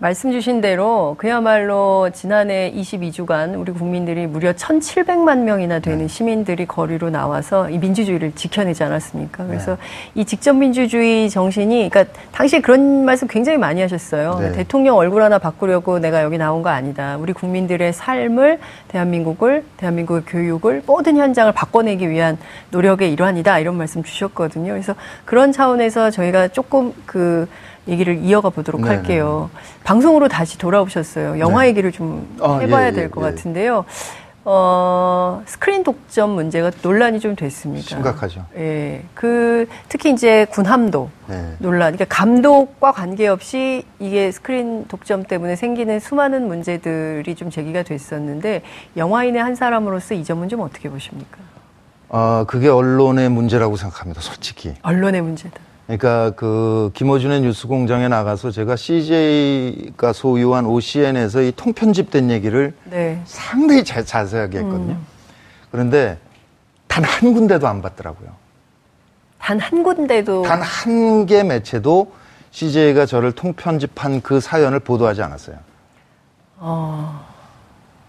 말씀 0.01 0.31
주신 0.31 0.61
대로 0.61 1.17
그야말로 1.19 2.09
지난해 2.13 2.73
22주간 2.73 3.59
우리 3.59 3.73
국민들이 3.73 4.29
무려 4.29 4.53
1,700만 4.53 5.39
명이나 5.39 5.81
되는 5.81 5.99
네. 5.99 6.09
시민들이 6.09 6.67
거리로 6.67 7.11
나와서 7.11 7.69
이 7.69 7.79
민주주의를 7.79 8.31
지켜내지 8.37 8.85
않았습니까? 8.85 9.47
그래서 9.47 9.73
네. 9.73 9.81
이 10.15 10.25
직접 10.25 10.53
민주주의 10.53 11.29
정신이 11.29 11.91
그러니까 11.91 12.15
당시에 12.31 12.61
그런 12.61 13.05
말씀 13.05 13.27
굉장히 13.27 13.59
많이 13.59 13.81
하셨어요. 13.81 14.39
네. 14.39 14.53
대통령 14.53 14.97
얼굴 14.97 15.21
하나 15.21 15.39
바꾸려고 15.39 15.99
내가 15.99 16.23
여기 16.23 16.39
나온 16.39 16.63
거 16.63 16.71
아니다. 16.71 17.17
우리 17.17 17.33
국민들의 17.33 17.93
삶을 17.93 18.61
대한민국을 18.87 19.65
대한민국의 19.79 20.23
교육을 20.29 20.83
모든 20.87 21.17
현장을 21.17 21.53
바꿔내기 21.53 22.09
위한 22.09 22.39
노력의 22.71 23.13
일환이다. 23.13 23.59
이런 23.59 23.77
말씀 23.77 24.05
주셨거든요. 24.05 24.71
그래서 24.75 24.95
그런 25.25 25.51
차원에서 25.51 26.13
저희가 26.13 26.49
조금 26.49 26.93
그 27.05 27.49
얘기를 27.89 28.19
이어가 28.19 28.51
보도록 28.51 28.83
네, 28.83 28.89
할게요. 28.89 29.51
방송으로 29.85 30.29
다시 30.29 30.59
돌아오셨어요. 30.59 31.39
영화 31.39 31.63
네. 31.63 31.69
얘기를 31.69 31.91
좀 31.93 32.37
아, 32.41 32.59
해봐야 32.59 32.89
예, 32.89 32.93
될 32.93 33.05
예, 33.05 33.09
것 33.09 33.25
예. 33.27 33.31
같은데요. 33.31 33.85
어, 34.51 35.43
스크린 35.45 35.85
독점 35.85 36.31
문제가 36.31 36.71
논란이 36.81 37.21
좀 37.21 37.37
됐습니다. 37.37 37.87
심각하죠. 37.87 38.47
예. 38.57 39.03
그, 39.13 39.67
특히 39.91 40.11
이제 40.11 40.47
군함도 40.47 41.11
네. 41.27 41.55
논란. 41.59 41.93
그러니까 41.93 42.07
감독과 42.09 42.93
관계없이 42.93 43.85
이게 43.99 44.31
스크린 44.31 44.87
독점 44.89 45.25
때문에 45.25 45.55
생기는 45.55 46.01
수많은 46.01 46.49
문제들이 46.49 47.35
좀 47.35 47.51
제기가 47.51 47.83
됐었는데 47.83 48.63
영화인의 48.97 49.43
한 49.43 49.55
사람으로서 49.55 50.15
이 50.15 50.25
점은 50.25 50.49
좀 50.49 50.61
어떻게 50.61 50.89
보십니까? 50.89 51.37
아 52.09 52.47
그게 52.49 52.69
언론의 52.69 53.29
문제라고 53.29 53.77
생각합니다. 53.77 54.23
솔직히. 54.23 54.73
언론의 54.81 55.21
문제다. 55.21 55.68
그러니까 55.89 56.33
그 56.37 56.91
김어준의 56.93 57.41
뉴스공장에 57.41 58.09
나가서 58.09 58.51
제가 58.51 58.77
CJ가 58.77 60.13
소유한 60.13 60.67
OCN에서 60.67 61.41
이 61.41 61.51
통편집된 61.57 62.31
얘기를 62.31 62.75
네. 62.85 63.23
상당히 63.25 63.83
자, 63.85 64.05
자세하게 64.05 64.59
했거든요. 64.59 64.93
음. 64.93 65.07
그런데 65.71 66.19
단 66.89 67.05
한 67.05 67.33
군데도 67.33 67.67
안 67.67 67.81
봤더라고요. 67.81 68.29
단 69.39 69.59
한 69.59 69.83
군데도 69.83 70.43
단 70.43 70.61
한 70.61 71.25
개 71.27 71.43
매체도 71.43 72.13
CJ가 72.51 73.07
저를 73.07 73.33
통편집한 73.33 74.21
그 74.21 74.41
사연을 74.41 74.81
보도하지 74.81 75.23
않았어요. 75.23 75.57
어, 76.59 77.25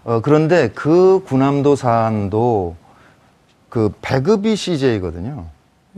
어, 0.03 0.19
그런데 0.21 0.67
그 0.69 1.23
군함도 1.25 1.77
사안도 1.77 2.75
그 3.69 3.93
배급이 4.01 4.55
CJ거든요. 4.57 5.45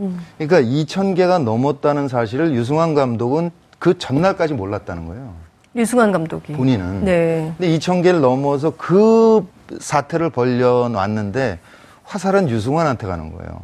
음. 0.02 0.20
그러니까 0.38 0.62
2,000개가 0.62 1.44
넘었다는 1.44 2.08
사실을 2.08 2.54
유승환 2.54 2.94
감독은 2.96 3.52
그 3.80 3.98
전날까지 3.98 4.54
몰랐다는 4.54 5.06
거예요. 5.08 5.34
류승환 5.74 6.12
감독이. 6.12 6.54
본인은. 6.54 7.06
네. 7.06 7.54
근데 7.58 7.78
2,000개를 7.78 8.20
넘어서 8.20 8.74
그 8.78 9.48
사태를 9.80 10.30
벌려놨는데 10.32 11.60
화살은 12.04 12.50
유승환한테 12.50 13.08
가는 13.08 13.32
거예요. 13.32 13.62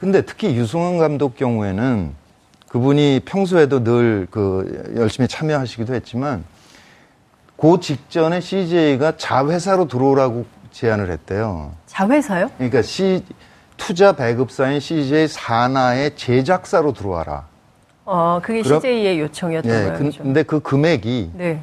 근데 0.00 0.22
특히 0.22 0.56
유승원 0.56 0.98
감독 0.98 1.36
경우에는 1.36 2.12
그분이 2.68 3.20
평소에도 3.24 3.84
늘 3.84 4.26
그 4.30 4.92
열심히 4.96 5.28
참여하시기도 5.28 5.94
했지만 5.94 6.42
그 7.56 7.78
직전에 7.80 8.40
CJ가 8.40 9.16
자회사로 9.16 9.86
들어오라고 9.86 10.44
제안을 10.72 11.10
했대요. 11.10 11.72
자회사요? 11.86 12.50
그러니까 12.56 12.82
C 12.82 13.22
투자 13.84 14.12
배급사인 14.12 14.78
CJ 14.78 15.26
산하의 15.26 16.14
제작사로 16.14 16.92
들어와라. 16.92 17.46
어, 18.04 18.40
그게 18.42 18.62
그럼- 18.62 18.80
CJ의 18.80 19.20
요청이었던 19.20 19.70
예, 19.72 19.76
거예요. 19.84 19.98
근- 19.98 20.12
근데 20.12 20.42
그 20.44 20.60
금액이 20.60 21.32
네. 21.34 21.60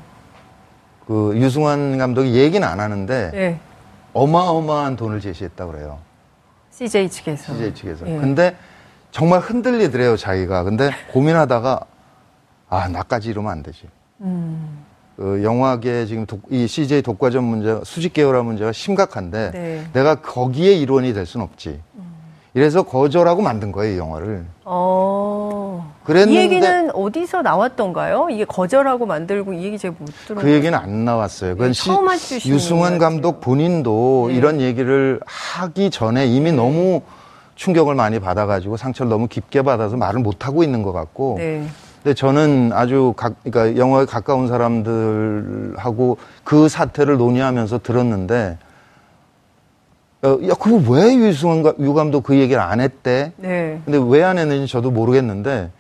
그 1.08 1.34
유승환 1.38 1.98
감독이 1.98 2.34
얘기는 2.36 2.66
안 2.68 2.80
하는데 2.82 3.32
네. 3.32 3.60
어마어마한 4.14 4.96
돈을 4.98 5.22
제시했다고 5.22 5.72
그래요. 5.72 6.00
CJ 6.72 7.10
측에서. 7.10 7.54
CJ 7.54 7.74
측에서. 7.74 8.08
예. 8.08 8.18
근데 8.18 8.56
정말 9.12 9.40
흔들리더래요, 9.40 10.18
자기가. 10.18 10.64
근데 10.64 10.90
고민하다가 11.14 11.80
아, 12.70 12.88
나까지 12.90 13.30
이러면 13.30 13.52
안 13.52 13.64
되지. 13.64 13.88
음. 14.22 14.86
그 15.16 15.42
영화계 15.44 16.06
지금 16.06 16.26
독- 16.26 16.44
이 16.50 16.68
CJ 16.68 17.02
독과점 17.02 17.44
문제가 17.44 17.82
수직 17.84 18.14
계열화 18.14 18.44
문제가 18.44 18.72
심각한데 18.72 19.52
네. 19.52 19.86
내가 19.94 20.16
거기에 20.16 20.74
일원이 20.74 21.14
될순 21.14 21.42
없지. 21.42 21.82
이래서 22.60 22.84
거절하고 22.84 23.42
만든 23.42 23.72
거예요, 23.72 23.96
이 23.96 23.98
영화를. 23.98 24.44
어. 24.66 25.94
그랬는데- 26.06 26.30
이 26.34 26.36
얘기는 26.36 26.92
어디서 26.94 27.42
나왔던가요? 27.42 28.28
이게 28.32 28.44
거절하고 28.44 29.06
만들고 29.06 29.54
이 29.54 29.64
얘기 29.64 29.78
제가 29.78 29.96
못 29.98 30.08
들었어요. 30.28 30.44
그 30.44 30.52
얘기는 30.52 30.78
안 30.78 31.06
나왔어요. 31.06 31.54
그건 31.54 31.72
네, 31.72 31.74
시- 32.18 32.50
유승환 32.52 32.98
것 32.98 33.06
감독. 33.06 33.40
본인도 33.40 34.26
네. 34.28 34.36
이런 34.36 34.60
얘기를 34.60 35.22
하기 35.26 35.90
전에 35.90 36.26
이미 36.28 36.52
너무 36.52 37.02
충격을 37.56 37.96
많이 37.96 38.20
받아가지고 38.20 38.76
상처를 38.76 39.10
너무 39.10 39.30
깊게 39.30 39.62
받아서 39.62 39.96
말을 39.96 40.20
못 40.20 40.46
하고 40.46 40.62
있는 40.62 40.84
것 40.84 40.92
같고. 40.92 41.36
네. 41.38 41.66
근데 42.04 42.14
저는 42.14 42.72
아주 42.74 43.14
가, 43.16 43.32
그러니까 43.46 43.80
영화에 43.80 44.04
가까운 44.06 44.50
사람들하고 44.50 46.18
그 46.44 46.68
사태를 46.68 47.16
논의하면서 47.18 47.80
들었는데, 47.80 48.58
어, 50.22 50.38
야, 50.48 50.54
그거 50.60 50.94
왜 50.94 51.16
유승환 51.16 51.64
가- 51.64 51.74
유 51.80 51.94
감독 51.94 52.24
그 52.24 52.36
얘기를 52.38 52.62
안 52.62 52.82
했대? 52.82 53.32
네. 53.38 53.82
근데 53.86 53.98
왜 54.02 54.24
안 54.24 54.38
했는지 54.38 54.70
저도 54.72 54.92
모르겠는데 54.92 55.72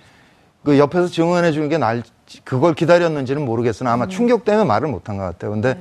그 0.63 0.77
옆에서 0.79 1.07
증언해 1.07 1.51
주는 1.51 1.67
게 1.69 1.77
날 1.77 2.03
그걸 2.45 2.73
기다렸는지는 2.73 3.43
모르겠으나 3.45 3.91
아마 3.91 4.07
충격 4.07 4.45
때문에 4.45 4.65
말을 4.65 4.87
못한 4.87 5.17
것 5.17 5.23
같아요. 5.23 5.51
근데 5.51 5.77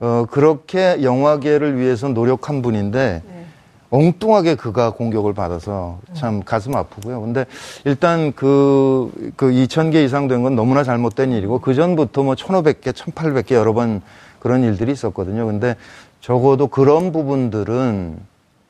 어 0.00 0.24
그렇게 0.30 1.02
영화계를 1.02 1.78
위해서 1.78 2.08
노력한 2.08 2.62
분인데 2.62 3.22
네. 3.24 3.44
엉뚱하게 3.90 4.54
그가 4.54 4.90
공격을 4.92 5.34
받아서 5.34 5.98
참 6.14 6.42
가슴 6.42 6.74
아프고요. 6.76 7.20
근데 7.20 7.44
일단 7.84 8.32
그, 8.32 9.10
그 9.36 9.50
2,000개 9.50 10.04
이상 10.04 10.26
된 10.28 10.42
건 10.44 10.54
너무나 10.54 10.84
잘못된 10.84 11.32
일이고, 11.32 11.58
그 11.58 11.74
전부터 11.74 12.22
뭐 12.22 12.34
1,500개, 12.36 12.92
1,800개 12.92 13.52
여러 13.54 13.72
번 13.74 14.00
그런 14.38 14.62
일들이 14.62 14.92
있었거든요. 14.92 15.44
근데 15.44 15.74
적어도 16.20 16.66
그런 16.66 17.12
부분들은 17.12 18.18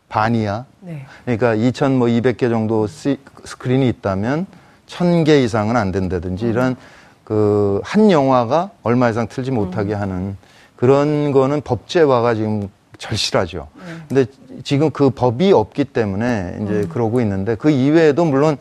반이야. 0.08 0.64
네. 0.80 1.04
그러니까 1.24 1.54
2,200개 1.54 2.48
정도 2.50 2.86
시- 2.86 3.18
스크린이 3.44 3.88
있다면 3.88 4.46
1,000개 4.88 5.44
이상은 5.44 5.76
안 5.76 5.92
된다든지 5.92 6.46
이런 6.46 6.76
그 7.24 7.80
한 7.84 8.10
영화가 8.10 8.70
얼마 8.82 9.08
이상 9.08 9.28
틀지 9.28 9.52
못하게 9.52 9.94
하는 9.94 10.36
그런 10.74 11.30
거는 11.32 11.60
법제화가 11.60 12.34
지금 12.34 12.68
절실하죠. 12.98 13.68
근데 14.08 14.24
지금 14.64 14.90
그 14.90 15.10
법이 15.10 15.52
없기 15.52 15.84
때문에 15.86 16.58
이제 16.62 16.86
그러고 16.90 17.20
있는데 17.20 17.54
그 17.54 17.70
이외에도 17.70 18.24
물론 18.24 18.56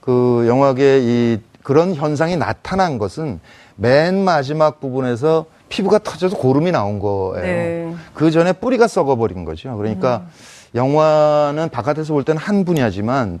그 0.00 0.44
영화계 0.48 1.00
이 1.02 1.40
그런 1.62 1.94
현상이 1.94 2.36
나타난 2.36 2.96
것은 2.98 3.38
맨 3.76 4.24
마지막 4.24 4.80
부분에서 4.80 5.44
피부가 5.68 5.98
터져서 5.98 6.36
고름이 6.36 6.70
나온 6.72 6.98
거예요. 6.98 7.42
네. 7.44 7.94
그 8.14 8.30
전에 8.30 8.52
뿌리가 8.52 8.86
썩어버린 8.88 9.44
거죠. 9.44 9.76
그러니까 9.76 10.26
영화는 10.74 11.68
바깥에서 11.70 12.12
볼 12.12 12.24
때는 12.24 12.40
한 12.40 12.64
분야지만 12.64 13.40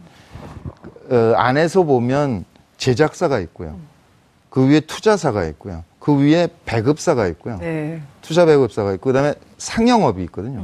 어, 1.10 1.32
안에서 1.36 1.84
보면 1.84 2.44
제작사가 2.78 3.38
있고요. 3.40 3.76
그 4.50 4.66
위에 4.68 4.80
투자사가 4.80 5.44
있고요. 5.46 5.84
그 5.98 6.16
위에 6.18 6.48
배급사가 6.64 7.26
있고요. 7.28 7.58
네. 7.58 8.00
투자 8.22 8.44
배급사가 8.46 8.92
있고 8.94 9.08
그다음에 9.08 9.34
상영업이 9.58 10.22
있거든요. 10.24 10.62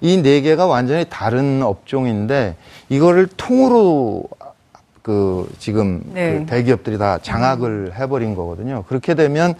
이 0.00 0.20
네 0.20 0.40
개가 0.42 0.66
완전히 0.66 1.06
다른 1.08 1.62
업종인데 1.62 2.56
이거를 2.90 3.26
통으로 3.36 4.24
그 5.02 5.50
지금 5.58 6.02
네. 6.12 6.40
그 6.40 6.46
대기업들이 6.46 6.98
다 6.98 7.18
장악을 7.22 7.92
해버린 7.98 8.34
거거든요. 8.34 8.84
그렇게 8.88 9.14
되면 9.14 9.54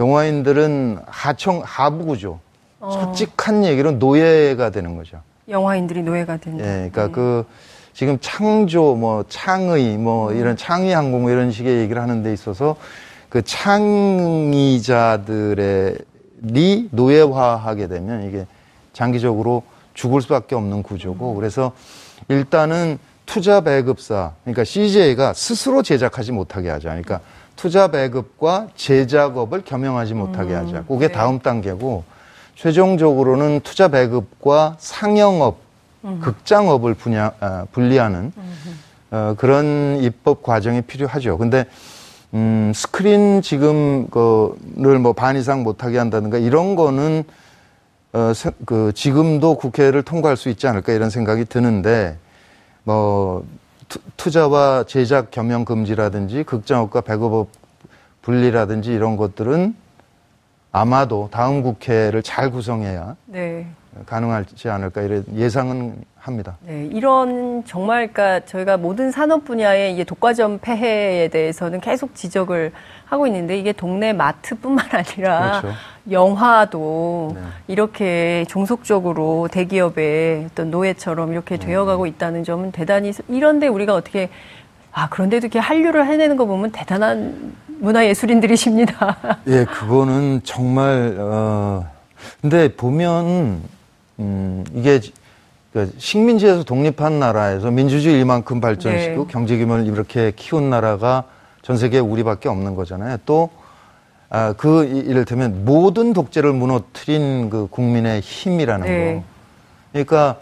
영화인들은 0.00 0.98
하청 1.06 1.62
하부구죠. 1.64 2.40
어. 2.80 2.90
솔직한 2.90 3.64
얘기로 3.66 3.92
노예가 3.92 4.70
되는 4.70 4.96
거죠. 4.96 5.20
영화인들이 5.48 6.02
노예가 6.02 6.38
된다. 6.38 6.64
예, 6.64 6.88
그러니까 6.90 7.06
네. 7.06 7.12
그 7.12 7.44
지금 7.92 8.16
창조, 8.20 8.94
뭐 8.94 9.24
창의, 9.28 9.98
뭐 9.98 10.32
이런 10.32 10.56
창의 10.56 10.94
항공 10.94 11.22
뭐 11.22 11.30
이런 11.30 11.52
식의 11.52 11.80
얘기를 11.80 12.00
하는 12.00 12.22
데 12.22 12.32
있어서 12.32 12.76
그 13.28 13.42
창의자들이 13.42 14.78
노예화하게 16.92 17.88
되면 17.88 18.26
이게 18.26 18.46
장기적으로 18.94 19.62
죽을 19.92 20.22
수밖에 20.22 20.54
없는 20.54 20.82
구조고 20.82 21.34
그래서 21.34 21.72
일단은 22.28 22.98
투자 23.26 23.60
배급사, 23.60 24.32
그러니까 24.44 24.64
CJ가 24.64 25.34
스스로 25.34 25.82
제작하지 25.82 26.32
못하게 26.32 26.70
하자. 26.70 26.88
그러니까 26.88 27.20
투자 27.60 27.88
배급과 27.88 28.68
제작업을 28.74 29.60
겸용하지 29.66 30.14
못하게 30.14 30.54
하자. 30.54 30.84
그게 30.88 31.08
네. 31.08 31.12
다음 31.12 31.40
단계고 31.40 32.04
최종적으로는 32.54 33.60
투자 33.62 33.88
배급과 33.88 34.76
상영업, 34.78 35.58
극장업을 36.22 36.94
분야, 36.94 37.32
아, 37.38 37.66
분리하는 37.72 38.32
어, 39.10 39.34
그런 39.36 39.98
입법 40.00 40.42
과정이 40.42 40.80
필요하죠. 40.80 41.36
근데 41.36 41.66
음, 42.32 42.72
스크린 42.74 43.42
지금 43.42 44.06
그를 44.08 44.98
뭐 44.98 45.12
반 45.12 45.36
이상 45.36 45.62
못하게 45.62 45.98
한다든가 45.98 46.38
이런 46.38 46.76
거는 46.76 47.24
어, 48.14 48.32
세- 48.34 48.52
그 48.64 48.92
지금도 48.94 49.56
국회를 49.56 50.02
통과할 50.02 50.38
수 50.38 50.48
있지 50.48 50.66
않을까 50.66 50.92
이런 50.94 51.10
생각이 51.10 51.44
드는데 51.44 52.16
뭐 52.84 53.44
투, 53.90 53.98
투자와 54.16 54.84
제작 54.84 55.30
겸용 55.30 55.66
금지라든지 55.66 56.44
극장업과 56.44 57.02
배급업 57.02 57.48
분리라든지 58.22 58.92
이런 58.92 59.18
것들은 59.18 59.74
아마도 60.72 61.28
다음 61.32 61.62
국회를 61.62 62.22
잘 62.22 62.50
구성해야 62.50 63.16
네. 63.26 63.66
가능하지 64.06 64.68
않을까 64.70 65.02
이런 65.02 65.24
예상은 65.34 66.02
합니다. 66.20 66.56
네, 66.60 66.86
이런 66.92 67.64
정말 67.64 68.08
그러니까 68.12 68.44
저희가 68.46 68.76
모든 68.76 69.10
산업 69.10 69.44
분야의 69.46 69.94
이게 69.94 70.04
독과점 70.04 70.58
폐해에 70.60 71.28
대해서는 71.28 71.80
계속 71.80 72.14
지적을 72.14 72.72
하고 73.06 73.26
있는데 73.26 73.58
이게 73.58 73.72
동네 73.72 74.12
마트뿐만 74.12 74.86
아니라 74.92 75.60
그렇죠. 75.62 75.76
영화도 76.10 77.32
네. 77.34 77.40
이렇게 77.68 78.44
종속적으로 78.48 79.48
대기업의 79.50 80.48
어떤 80.52 80.70
노예처럼 80.70 81.32
이렇게 81.32 81.56
네. 81.56 81.66
되어가고 81.66 82.06
있다는 82.06 82.44
점은 82.44 82.70
대단히 82.70 83.12
이런데 83.28 83.66
우리가 83.66 83.94
어떻게 83.94 84.28
아 84.92 85.08
그런데도 85.08 85.46
이렇게 85.46 85.58
한류를 85.58 86.06
해내는 86.06 86.36
거 86.36 86.44
보면 86.44 86.70
대단한 86.72 87.54
문화 87.78 88.04
예술인들이십니다. 88.06 89.16
예, 89.48 89.64
그거는 89.64 90.42
정말 90.44 91.16
어 91.18 91.86
근데 92.42 92.74
보면 92.74 93.62
음 94.18 94.64
이게 94.74 95.00
지- 95.00 95.12
그러니까 95.72 95.94
식민지에서 95.98 96.64
독립한 96.64 97.20
나라에서 97.20 97.70
민주주의 97.70 98.20
이만큼 98.20 98.60
발전시키고 98.60 99.26
네. 99.26 99.32
경제 99.32 99.56
규모를 99.56 99.86
이렇게 99.86 100.32
키운 100.34 100.68
나라가 100.70 101.24
전 101.62 101.76
세계에 101.76 102.00
우리밖에 102.00 102.48
없는 102.48 102.74
거잖아요. 102.74 103.18
또 103.24 103.50
아, 104.30 104.52
그 104.56 104.84
이- 104.84 104.98
이를테면 104.98 105.64
모든 105.64 106.12
독재를 106.12 106.52
무너뜨린 106.52 107.50
그 107.50 107.66
국민의 107.70 108.20
힘이라는 108.20 108.86
네. 108.86 109.14
거. 109.14 109.22
그러니까 109.92 110.36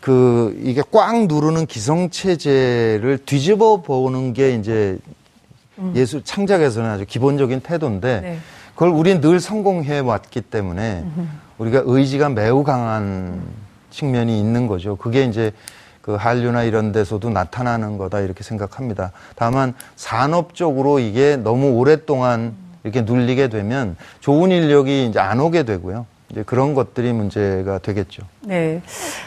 그 0.00 0.58
이게 0.62 0.82
꽉 0.92 1.26
누르는 1.26 1.66
기성 1.66 2.10
체제를 2.10 3.18
뒤집어 3.24 3.80
보는 3.82 4.32
게 4.32 4.54
이제 4.54 4.98
예술 5.94 6.22
창작에서는 6.22 6.88
아주 6.90 7.04
기본적인 7.06 7.60
태도인데 7.60 8.20
네. 8.20 8.38
그걸 8.74 8.90
우리는 8.90 9.20
늘 9.20 9.40
성공해 9.40 9.98
왔기 10.00 10.40
때문에 10.42 11.04
우리가 11.58 11.82
의지가 11.84 12.28
매우 12.30 12.62
강한 12.64 13.40
측면이 13.94 14.38
있는 14.38 14.66
거죠. 14.66 14.96
그게 14.96 15.24
이제 15.24 15.52
그 16.02 16.14
한류나 16.14 16.64
이런 16.64 16.92
데서도 16.92 17.30
나타나는 17.30 17.96
거다 17.96 18.20
이렇게 18.20 18.44
생각합니다. 18.44 19.12
다만 19.36 19.74
산업적으로 19.96 20.98
이게 20.98 21.36
너무 21.36 21.70
오랫동안 21.70 22.54
이렇게 22.82 23.00
눌리게 23.02 23.48
되면 23.48 23.96
좋은 24.20 24.50
인력이 24.50 25.06
이제 25.06 25.18
안 25.18 25.40
오게 25.40 25.62
되고요. 25.62 26.06
이제 26.30 26.42
그런 26.42 26.74
것들이 26.74 27.12
문제가 27.12 27.78
되겠죠. 27.78 28.22
네. 28.40 28.82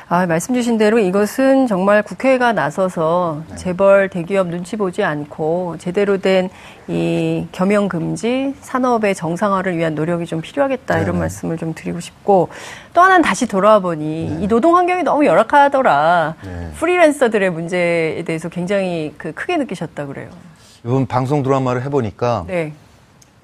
아, 0.10 0.26
말씀 0.26 0.54
주신 0.54 0.78
대로 0.78 1.00
이것은 1.00 1.68
정말 1.68 2.02
국회가 2.04 2.54
나서서 2.54 3.44
네. 3.50 3.56
재벌 3.56 4.10
대기업 4.10 4.48
눈치 4.48 4.76
보지 4.76 5.04
않고 5.04 5.76
제대로 5.80 6.18
된 6.18 6.50
이 6.90 7.46
겸용 7.52 7.90
금지 7.90 8.56
산업의 8.62 9.14
정상화를 9.14 9.78
위한 9.78 9.94
노력이 9.94 10.26
좀 10.26 10.40
필요하겠다 10.40 10.96
네. 10.96 11.02
이런 11.02 11.20
말씀을 11.20 11.58
좀 11.58 11.74
드리고 11.74 12.00
싶고 12.00 12.48
또 12.94 13.02
하나는 13.02 13.22
다시 13.22 13.46
돌아와 13.46 13.80
보니 13.80 14.30
네. 14.38 14.44
이 14.44 14.48
노동 14.48 14.78
환경이 14.78 15.04
너무 15.04 15.26
열악하더라. 15.26 16.36
네. 16.46 16.72
프리랜서들의 16.78 17.50
문제에 17.50 18.24
대해서 18.24 18.48
굉장히 18.48 19.14
그 19.18 19.34
크게 19.34 19.58
느끼셨다 19.58 20.06
그래요. 20.06 20.30
이번 20.86 21.08
방송 21.08 21.44
드라마를 21.44 21.84
해보니까 21.84 22.46
네. 22.48 22.72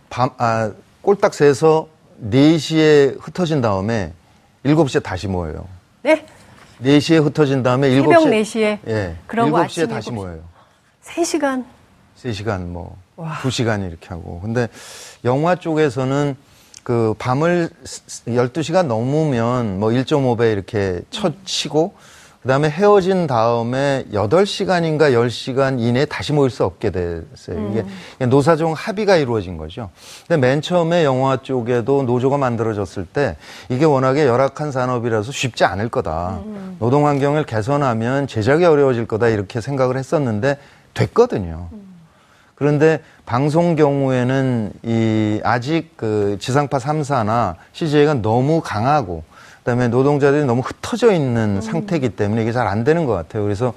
밤, 0.09 0.29
아, 0.37 0.71
꼴딱 1.01 1.33
새서 1.33 1.87
4시에 2.21 3.17
흩어진 3.19 3.61
다음에 3.61 4.13
7시에 4.65 5.03
다시 5.03 5.27
모여요. 5.27 5.67
네? 6.01 6.25
4시에 6.81 7.23
흩어진 7.23 7.63
다음에 7.63 7.89
7시에. 7.89 8.03
새벽 8.03 8.23
4시에? 8.23 8.79
예. 8.87 9.15
그럼 9.27 9.51
7시에 9.51 9.89
다시 9.89 10.09
7시. 10.09 10.13
모여요. 10.13 10.41
3시간? 11.03 11.65
3시간, 12.21 12.67
뭐, 12.67 12.97
와. 13.15 13.33
2시간 13.41 13.87
이렇게 13.87 14.07
하고. 14.09 14.39
근데 14.41 14.67
영화 15.25 15.55
쪽에서는 15.55 16.35
그 16.83 17.13
밤을 17.17 17.69
12시간 18.27 18.87
넘으면 18.87 19.79
뭐 19.79 19.89
1.5배 19.89 20.51
이렇게 20.51 21.01
쳐 21.09 21.31
치고 21.45 21.95
그 22.43 22.49
다음에 22.49 22.69
헤어진 22.69 23.25
다음에 23.25 24.03
8시간인가 24.11 25.13
10시간 25.13 25.79
이내에 25.79 26.03
다시 26.03 26.33
모일 26.33 26.51
수 26.51 26.65
없게 26.65 26.89
됐어요. 26.89 27.55
음. 27.55 27.85
이게 28.17 28.25
노사정 28.25 28.73
합의가 28.73 29.15
이루어진 29.15 29.55
거죠. 29.55 29.89
근데 30.27 30.45
맨 30.45 30.61
처음에 30.61 31.05
영화 31.05 31.37
쪽에도 31.37 32.03
노조가 32.03 32.37
만들어졌을 32.37 33.05
때 33.05 33.37
이게 33.69 33.85
워낙에 33.85 34.27
열악한 34.27 34.73
산업이라서 34.73 35.31
쉽지 35.31 35.63
않을 35.63 35.87
거다. 35.87 36.41
음. 36.45 36.75
노동 36.79 37.07
환경을 37.07 37.45
개선하면 37.45 38.27
제작이 38.27 38.65
어려워질 38.65 39.07
거다. 39.07 39.29
이렇게 39.29 39.61
생각을 39.61 39.95
했었는데 39.95 40.57
됐거든요. 40.95 41.69
음. 41.71 41.93
그런데 42.55 42.99
방송 43.25 43.77
경우에는 43.77 44.73
이 44.83 45.39
아직 45.45 45.95
그 45.95 46.35
지상파 46.41 46.77
3사나 46.79 47.55
CJ가 47.71 48.15
너무 48.15 48.59
강하고 48.59 49.23
그다음에 49.63 49.87
노동자들이 49.87 50.43
너무 50.45 50.61
흩어져 50.61 51.13
있는 51.13 51.55
음. 51.55 51.61
상태이기 51.61 52.09
때문에 52.09 52.43
이게 52.43 52.51
잘 52.51 52.67
안 52.67 52.83
되는 52.83 53.05
것 53.05 53.13
같아요. 53.13 53.43
그래서 53.43 53.73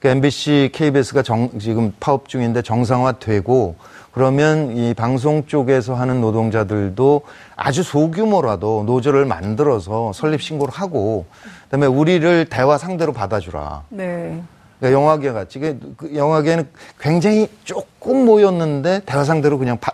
그 0.00 0.08
MBC, 0.08 0.70
KBS가 0.72 1.22
정, 1.22 1.50
지금 1.58 1.92
파업 1.98 2.28
중인데 2.28 2.62
정상화되고 2.62 3.74
그러면 4.12 4.76
이 4.76 4.94
방송 4.94 5.46
쪽에서 5.46 5.94
하는 5.94 6.20
노동자들도 6.20 7.22
아주 7.56 7.82
소규모라도 7.82 8.84
노조를 8.86 9.24
만들어서 9.26 10.12
설립 10.14 10.42
신고를 10.42 10.72
하고 10.72 11.26
그다음에 11.64 11.86
우리를 11.86 12.46
대화 12.46 12.78
상대로 12.78 13.12
받아주라. 13.12 13.84
네. 13.90 14.40
그러니까 14.78 15.00
영화계 15.00 15.32
같이 15.32 15.58
그 15.96 16.14
영화계는 16.14 16.68
굉장히 17.00 17.48
조금 17.64 18.24
모였는데 18.24 19.02
대화 19.04 19.24
상대로 19.24 19.58
그냥 19.58 19.78
바, 19.80 19.92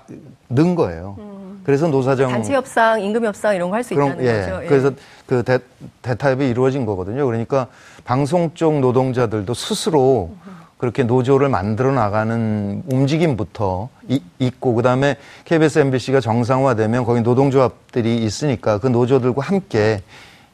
는 0.51 0.75
거예요. 0.75 1.17
음. 1.19 1.34
그래서 1.65 1.89
노사정 1.89 2.31
단체 2.31 2.55
협상, 2.55 3.01
임금 3.01 3.25
협상 3.25 3.55
이런 3.57 3.71
거 3.71 3.77
할 3.77 3.83
수 3.85 3.95
있다는 3.95 4.25
예. 4.25 4.41
거죠. 4.41 4.61
예. 4.65 4.67
그래서 4.69 4.91
그 5.27 5.43
대, 5.43 5.59
대타협이 6.03 6.49
이루어진 6.49 6.85
거거든요. 6.87 7.25
그러니까 7.27 7.67
방송 8.05 8.53
쪽 8.55 8.81
노동자들도 8.81 9.53
스스로 9.55 10.31
그렇게 10.77 11.03
노조를 11.05 11.49
만들어 11.49 11.93
나가는 11.93 12.83
움직임부터 12.91 13.89
이, 14.09 14.23
있고 14.39 14.75
그다음에 14.75 15.17
KBS, 15.47 15.79
MBC가 15.79 16.21
정상화되면 16.21 17.05
거기 17.05 17.23
노동조합들이 17.23 18.19
있으니까 18.19 18.79
그 18.79 18.89
노조들과 18.89 19.41
함께 19.43 20.03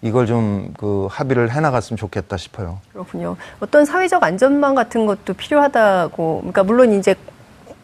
이걸 0.02 0.26
좀 0.26 0.72
그 0.78 1.08
합의를 1.10 1.50
해나갔으면 1.50 1.98
좋겠다 1.98 2.36
싶어요. 2.38 2.78
그렇군요. 2.92 3.36
어떤 3.58 3.84
사회적 3.84 4.22
안전망 4.22 4.74
같은 4.74 5.04
것도 5.04 5.34
필요하다고, 5.34 6.38
그러니까 6.38 6.62
물론 6.62 6.92
이제 6.92 7.14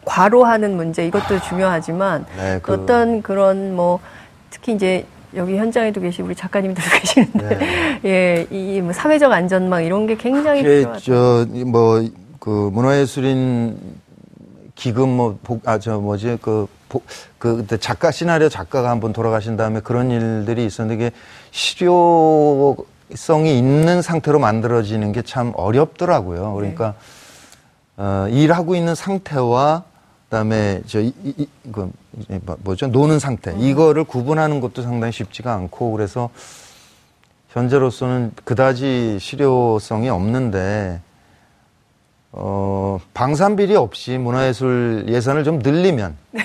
과로하는 0.07 0.75
문제 0.75 1.05
이것도 1.05 1.35
아, 1.35 1.41
중요하지만 1.41 2.25
네, 2.37 2.59
그... 2.63 2.73
어떤 2.73 3.21
그런 3.21 3.75
뭐 3.75 3.99
특히 4.49 4.73
이제 4.73 5.05
여기 5.35 5.57
현장에도 5.57 6.01
계신 6.01 6.25
우리 6.25 6.33
작가님들도 6.35 6.89
계시는데 6.99 7.57
네. 7.57 7.99
예, 8.05 8.47
이 8.49 8.81
뭐 8.81 8.93
사회적 8.93 9.31
안전망 9.31 9.83
이런 9.83 10.07
게 10.07 10.15
굉장히 10.15 10.63
필요하죠. 10.63 11.45
저뭐그 11.51 12.69
문화예술인 12.73 13.77
기금 14.75 15.09
뭐 15.09 15.37
아 15.65 15.79
저 15.79 15.99
뭐지 15.99 16.37
그 16.41 16.67
그, 16.87 16.99
그때 17.37 17.77
작가 17.77 18.11
시나리오 18.11 18.47
작가가 18.47 18.89
한번 18.89 19.11
돌아가신 19.11 19.57
다음에 19.57 19.81
그런 19.81 20.09
일들이 20.09 20.65
있었는데 20.65 21.07
이게 21.07 21.11
실효성이 21.51 22.87
있는 23.57 24.01
상태로 24.01 24.39
만들어지는 24.39 25.11
게 25.11 25.21
참 25.23 25.51
어렵더라고요. 25.55 26.53
그러니까 26.53 26.93
네. 27.97 28.03
어, 28.03 28.27
일하고 28.29 28.75
있는 28.75 28.95
상태와 28.95 29.83
그다음에 30.29 30.81
저 30.85 30.99
이, 30.99 31.13
이, 31.23 31.47
그 31.71 31.89
뭐, 32.43 32.57
뭐죠 32.59 32.87
노는 32.87 33.19
상태 33.19 33.51
음. 33.51 33.59
이거를 33.59 34.03
구분하는 34.03 34.59
것도 34.59 34.81
상당히 34.81 35.13
쉽지가 35.13 35.53
않고 35.53 35.91
그래서 35.91 36.29
현재로서는 37.49 38.33
그다지 38.43 39.19
실효성이 39.19 40.09
없는데 40.09 40.99
어 42.33 42.99
방산 43.13 43.55
비리 43.55 43.75
없이 43.75 44.17
문화예술 44.17 45.05
예산을 45.07 45.45
좀 45.45 45.59
늘리면 45.59 46.17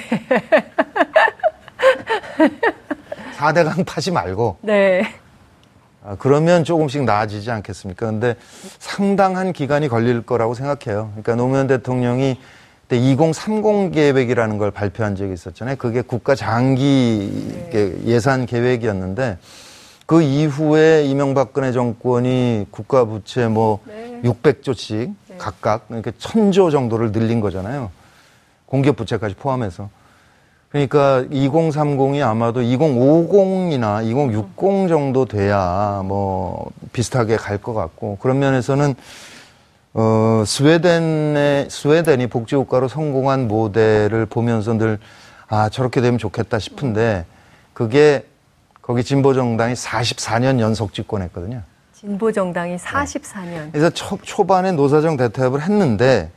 4대강 3.37 3.85
파지 3.85 4.13
말고 4.13 4.59
네. 4.63 5.03
아, 6.05 6.17
그러면 6.19 6.65
조금씩 6.65 7.05
나아지지 7.05 7.51
않겠습니까? 7.51 8.07
근데 8.07 8.35
상당한 8.79 9.53
기간이 9.53 9.89
걸릴 9.89 10.23
거라고 10.23 10.55
생각해요. 10.55 11.11
그러니까 11.13 11.37
노무현 11.37 11.67
대통령이 11.69 12.39
때 12.93 12.99
2030 12.99 13.91
계획이라는 13.93 14.59
걸 14.59 14.71
발표한 14.71 15.17
적이 15.17 15.33
있었잖아요. 15.33 15.77
그게 15.77 16.03
국가 16.03 16.35
장기 16.35 17.67
네. 17.73 17.95
예산 18.05 18.45
계획이었는데 18.45 19.39
그 20.05 20.21
이후에 20.21 21.07
이명박근혜 21.07 21.73
정권이 21.73 22.67
국가 22.71 23.07
부채 23.07 23.49
뭐 23.49 23.81
네. 23.87 24.21
600조씩 24.25 25.15
네. 25.29 25.37
각각 25.39 25.87
이렇게 25.89 26.11
1000조 26.11 26.71
정도를 26.71 27.13
늘린 27.13 27.41
거잖아요. 27.41 27.91
공기업 28.67 28.97
부채까지 28.97 29.37
포함해서. 29.37 29.89
그러니까 30.69 31.25
2030이 31.31 32.23
아마도 32.23 32.61
2050이나 32.61 34.05
2060 34.05 34.89
정도 34.89 35.25
돼야 35.25 36.03
뭐 36.05 36.71
비슷하게 36.93 37.37
갈 37.37 37.57
것 37.57 37.73
같고 37.73 38.19
그런 38.21 38.39
면에서는 38.39 38.95
어, 39.95 40.43
스웨덴의, 40.47 41.69
스웨덴이 41.71 42.29
복지국가로 42.29 42.89
성공한 42.89 43.47
모델을 43.47 44.27
보면서 44.27 44.73
늘, 44.75 44.99
아, 45.49 45.69
저렇게 45.69 46.01
되면 46.01 46.19
좋겠다 46.19 46.59
싶은데, 46.59 47.27
그게 47.75 48.27
거기 48.81 49.05
진보정당이 49.05 49.75
44년 49.75 50.61
연속 50.61 50.95
집권했거든요. 50.95 51.63
진보정당이 51.93 52.77
44년. 52.77 53.45
네. 53.45 53.69
그래서 53.71 53.91
초, 53.91 54.19
초반에 54.23 54.73
노사정 54.73 55.17
대타협을 55.17 55.61
했는데, 55.61 56.31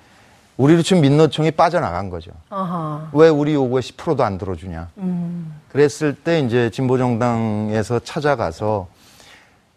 우리 0.58 0.82
지금 0.84 1.02
민노총이 1.02 1.52
빠져나간 1.52 2.10
거죠. 2.10 2.32
어허. 2.50 3.10
왜 3.14 3.28
우리 3.28 3.54
요구에 3.54 3.82
10%도 3.82 4.24
안 4.24 4.38
들어주냐. 4.38 4.90
음. 5.00 5.54
그랬을 5.70 6.14
때 6.14 6.40
이제 6.40 6.70
진보정당에서 6.70 8.00
찾아가서 8.00 8.88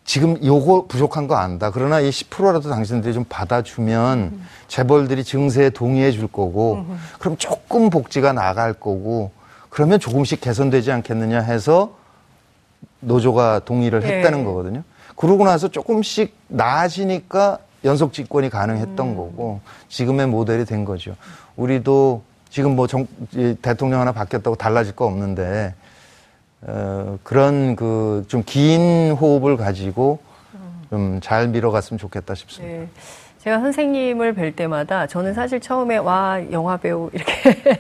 지금 0.09 0.43
요거 0.43 0.87
부족한 0.89 1.29
거 1.29 1.37
안다. 1.37 1.71
그러나 1.71 2.01
이 2.01 2.09
10%라도 2.09 2.71
당신들이 2.71 3.13
좀 3.13 3.27
받아주면 3.29 4.19
음. 4.19 4.47
재벌들이 4.67 5.23
증세에 5.23 5.69
동의해 5.69 6.13
줄 6.13 6.29
거고, 6.29 6.87
음. 6.89 6.99
그럼 7.19 7.37
조금 7.37 7.91
복지가 7.91 8.33
나갈 8.33 8.73
거고, 8.73 9.33
그러면 9.69 10.01
조금씩 10.01 10.41
개선되지 10.41 10.93
않겠느냐 10.93 11.43
해서 11.43 11.95
노조가 13.01 13.61
동의를 13.67 14.01
네. 14.01 14.17
했다는 14.17 14.45
거거든요. 14.45 14.83
그러고 15.15 15.45
나서 15.45 15.69
조금씩 15.69 16.35
나아지니까 16.49 17.59
연속 17.85 18.15
집권이 18.15 18.49
가능했던 18.49 19.09
음. 19.09 19.15
거고, 19.15 19.61
지금의 19.91 20.27
모델이 20.29 20.65
된 20.65 20.87
거죠. 20.87 21.17
우리도 21.57 22.23
지금 22.49 22.77
뭐 22.77 22.87
정, 22.87 23.07
대통령 23.61 24.01
하나 24.01 24.13
바뀌었다고 24.13 24.57
달라질 24.57 24.97
거 24.97 25.05
없는데, 25.05 25.75
어, 26.63 27.19
그런 27.23 27.77
그 27.77 28.25
좀 28.29 28.43
긴 28.45 29.13
호흡을 29.13 29.57
가지고 29.57 30.19
좀 30.91 31.21
잘 31.21 31.49
밀어갔으면 31.49 31.99
좋겠다 31.99 32.35
싶습니다. 32.35 32.75
네. 32.79 32.89
제가 33.39 33.61
선생님을 33.61 34.35
뵐 34.35 34.57
때마다 34.57 35.07
저는 35.07 35.35
사실 35.35 35.61
처음에 35.61 35.97
와 35.99 36.41
영화 36.51 36.77
배우 36.77 37.11
이렇게 37.13 37.33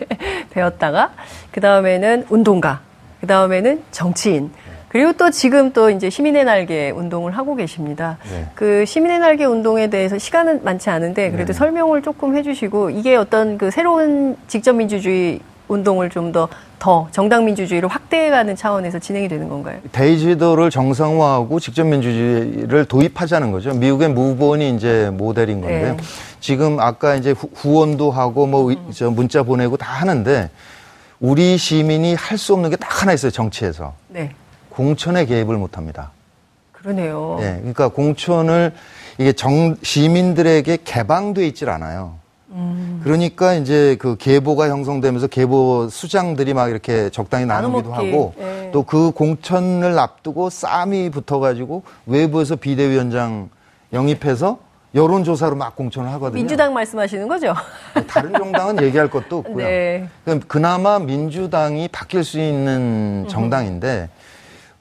배웠다가 0.51 1.12
그 1.51 1.61
다음에는 1.61 2.26
운동가, 2.29 2.81
그 3.20 3.26
다음에는 3.26 3.83
정치인. 3.91 4.51
그리고 4.89 5.12
또 5.14 5.31
지금 5.31 5.72
또 5.72 5.91
이제 5.91 6.09
시민의 6.09 6.45
날개 6.45 6.91
운동을 6.91 7.37
하고 7.37 7.57
계십니다. 7.57 8.16
네. 8.31 8.47
그 8.55 8.87
시민의 8.87 9.18
날개 9.18 9.45
운동에 9.45 9.89
대해서 9.91 10.16
시간은 10.16 10.64
많지 10.64 10.89
않은데 10.89 11.31
그래도 11.31 11.53
네. 11.53 11.59
설명을 11.59 12.03
조금 12.03 12.37
해주시고 12.37 12.91
이게 12.91 13.16
어떤 13.16 13.59
그 13.59 13.70
새로운 13.70 14.37
직접 14.47 14.72
민주주의 14.74 15.41
운동을 15.69 16.11
좀 16.11 16.33
더 16.33 16.49
더 16.79 17.09
정당 17.11 17.45
민주주의를 17.45 17.89
확대해가는 17.89 18.55
차원에서 18.55 19.01
진행이 19.01 19.27
되는 19.27 19.49
건가요? 19.49 19.81
대의지도를 19.91 20.71
정상화하고 20.71 21.59
직접 21.59 21.83
민주주의를 21.85 22.85
도입하자는 22.85 23.51
거죠. 23.51 23.75
미국의 23.75 24.11
무본이 24.11 24.77
이제 24.77 25.11
모델인 25.12 25.61
건데요. 25.61 25.95
네. 25.95 26.03
지금 26.39 26.79
아까 26.79 27.16
이제 27.16 27.33
후- 27.33 27.51
후원도 27.53 28.12
하고 28.12 28.47
뭐 28.47 28.73
문자 29.11 29.43
보내고 29.43 29.77
다 29.77 29.93
하는데 29.93 30.51
우리 31.19 31.59
시민이 31.59 32.14
할 32.14 32.39
수 32.39 32.53
없는 32.55 32.71
게 32.71 32.77
딱 32.77 33.03
하나 33.03 33.12
있어요. 33.12 33.33
정치에서 33.33 33.95
네. 34.07 34.31
공천에 34.71 35.25
개입을 35.27 35.57
못 35.57 35.77
합니다. 35.79 36.12
그러네요. 36.71 37.39
예, 37.41 37.57
그러니까 37.59 37.89
공천을 37.89 38.73
이게 39.19 39.33
정 39.33 39.75
시민들에게 39.83 40.79
개방돼 40.85 41.45
있질 41.49 41.71
않아요. 41.71 42.14
음. 42.51 43.01
그러니까 43.05 43.55
이제 43.55 43.97
그 43.99 44.17
계보가 44.17 44.69
형성되면서 44.69 45.27
계보 45.27 45.89
수장들이 45.91 46.55
막 46.55 46.69
이렇게 46.71 47.11
적당히 47.11 47.47
나누기도. 47.47 47.93
하고 47.93 48.35
예. 48.39 48.71
또그 48.73 49.13
공천을 49.13 49.99
앞두고 49.99 50.51
싸움이 50.51 51.11
붙어가지고 51.11 51.83
외부에서 52.07 52.57
비대위원장 52.57 53.51
영입해서 53.93 54.59
여론조사로 54.95 55.57
막 55.57 55.77
공천을 55.77 56.11
하거든요. 56.13 56.39
민주당 56.39 56.73
말씀하시는 56.73 57.29
거죠? 57.29 57.55
다른 58.07 58.33
정당은 58.33 58.81
얘기할 58.85 59.11
것도 59.11 59.39
없고요. 59.39 59.67
네. 59.67 60.09
그럼 60.25 60.41
그나마 60.47 60.99
민주당이 60.99 61.89
바뀔 61.89 62.25
수 62.25 62.41
있는 62.41 63.27
정당인데 63.29 64.09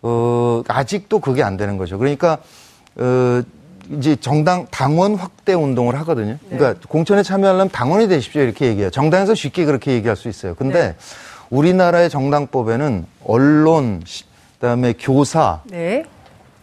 어, 0.01 0.63
아직도 0.67 1.19
그게 1.19 1.43
안 1.43 1.57
되는 1.57 1.77
거죠. 1.77 1.97
그러니까 1.97 2.37
어, 2.95 3.41
이제 3.91 4.15
정당 4.17 4.67
당원 4.71 5.15
확대 5.15 5.53
운동을 5.53 5.95
하거든요. 5.99 6.37
그러니까 6.49 6.79
공천에 6.87 7.23
참여하려면 7.23 7.69
당원이 7.69 8.07
되십시오 8.07 8.41
이렇게 8.41 8.67
얘기해요. 8.67 8.89
정당에서 8.89 9.33
쉽게 9.35 9.65
그렇게 9.65 9.91
얘기할 9.93 10.15
수 10.15 10.27
있어요. 10.27 10.55
근데 10.55 10.95
우리나라의 11.49 12.09
정당법에는 12.09 13.05
언론, 13.25 14.01
시- 14.05 14.25
그다음에 14.59 14.93
교사, 14.99 15.61
네. 15.65 16.03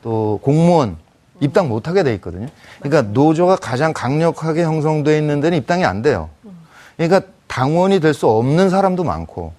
또 0.02 0.38
공무원 0.42 0.96
입당 1.40 1.68
못 1.68 1.88
하게 1.88 2.02
돼 2.02 2.12
있거든요. 2.14 2.48
그러니까 2.80 3.10
노조가 3.12 3.56
가장 3.56 3.92
강력하게 3.92 4.62
형성돼 4.64 5.16
있는 5.16 5.40
데는 5.40 5.56
입당이 5.58 5.84
안 5.84 6.02
돼요. 6.02 6.28
그러니까 6.96 7.22
당원이 7.46 8.00
될 8.00 8.12
수 8.14 8.26
없는 8.28 8.68
사람도 8.68 9.04
많고, 9.04 9.52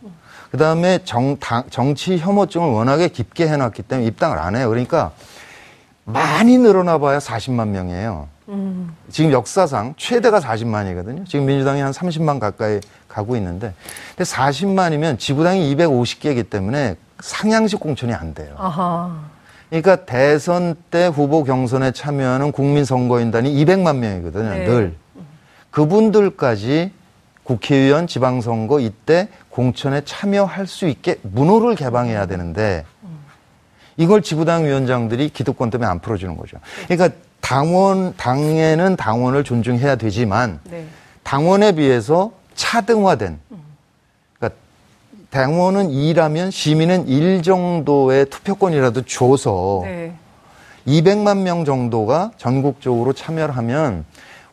그 0.51 0.57
다음에 0.57 0.99
정, 1.05 1.37
당- 1.39 1.63
정치 1.69 2.17
혐오증을 2.17 2.67
워낙에 2.69 3.07
깊게 3.07 3.47
해놨기 3.47 3.83
때문에 3.83 4.07
입당을 4.07 4.37
안 4.37 4.55
해요. 4.55 4.69
그러니까 4.69 5.11
많이 6.05 6.57
늘어나 6.57 6.97
봐야 6.99 7.17
40만 7.17 7.69
명이에요. 7.69 8.27
지금 9.09 9.31
역사상 9.31 9.95
최대가 9.97 10.39
40만이거든요. 10.39 11.25
지금 11.25 11.47
민주당이 11.47 11.81
한 11.81 11.91
30만 11.91 12.39
가까이 12.39 12.79
가고 13.07 13.35
있는데, 13.35 13.73
근데 14.15 14.23
40만이면 14.29 15.17
지구당이 15.17 15.75
250개이기 15.75 16.49
때문에 16.49 16.95
상향식 17.19 17.79
공천이 17.79 18.13
안 18.13 18.33
돼요. 18.33 18.53
아하. 18.57 19.19
그러니까 19.69 20.05
대선 20.05 20.75
때 20.91 21.07
후보 21.07 21.43
경선에 21.43 21.91
참여하는 21.91 22.51
국민 22.51 22.85
선거인단이 22.85 23.51
200만 23.65 23.97
명이거든요, 23.97 24.49
네. 24.49 24.65
늘. 24.65 24.95
그분들까지 25.71 26.91
국회의원 27.43 28.07
지방선거 28.07 28.79
이때 28.79 29.27
공천에 29.49 30.01
참여할 30.05 30.67
수 30.67 30.87
있게 30.87 31.19
문호를 31.23 31.75
개방해야 31.75 32.27
되는데 32.27 32.85
이걸 33.97 34.21
지부당 34.21 34.65
위원장들이 34.65 35.29
기득권 35.29 35.69
때문에 35.69 35.89
안 35.89 35.99
풀어주는 35.99 36.35
거죠. 36.37 36.57
그러니까 36.87 37.17
당원, 37.41 38.15
당에는 38.17 38.95
당원을 38.95 39.43
존중해야 39.43 39.95
되지만 39.95 40.59
네. 40.63 40.85
당원에 41.23 41.73
비해서 41.73 42.31
차등화된 42.55 43.39
그러니까 44.37 44.59
당원은 45.29 45.89
2라면 45.89 46.51
시민은 46.51 47.07
1 47.07 47.43
정도의 47.43 48.25
투표권이라도 48.29 49.03
줘서 49.03 49.81
네. 49.83 50.13
200만 50.87 51.39
명 51.39 51.65
정도가 51.65 52.31
전국적으로 52.37 53.13
참여를 53.13 53.55
하면 53.57 54.05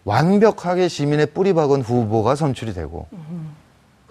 완벽하게 0.05 0.88
시민의 0.88 1.26
뿌리 1.26 1.53
박은 1.53 1.82
후보가 1.82 2.34
선출이 2.34 2.74
되고 2.74 3.07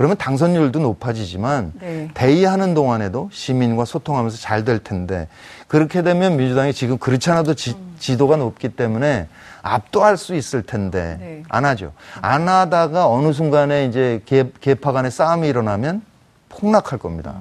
그러면 0.01 0.17
당선율도 0.17 0.79
높아지지만 0.79 1.73
네. 1.79 2.09
대의하는 2.15 2.73
동안에도 2.73 3.29
시민과 3.31 3.85
소통하면서 3.85 4.35
잘 4.37 4.65
될 4.65 4.79
텐데 4.79 5.27
그렇게 5.67 6.01
되면 6.01 6.37
민주당이 6.37 6.73
지금 6.73 6.97
그렇지 6.97 7.29
않아도 7.29 7.53
지, 7.53 7.75
지도가 7.99 8.35
높기 8.35 8.69
때문에 8.69 9.27
압도할 9.61 10.17
수 10.17 10.33
있을 10.33 10.63
텐데 10.63 11.17
네. 11.19 11.43
안 11.49 11.65
하죠. 11.65 11.93
안 12.19 12.49
하다가 12.49 13.07
어느 13.07 13.31
순간에 13.31 13.85
이제 13.85 14.23
개, 14.25 14.47
개파 14.59 14.91
간의 14.91 15.11
싸움이 15.11 15.47
일어나면 15.47 16.01
폭락할 16.49 16.97
겁니다. 16.97 17.35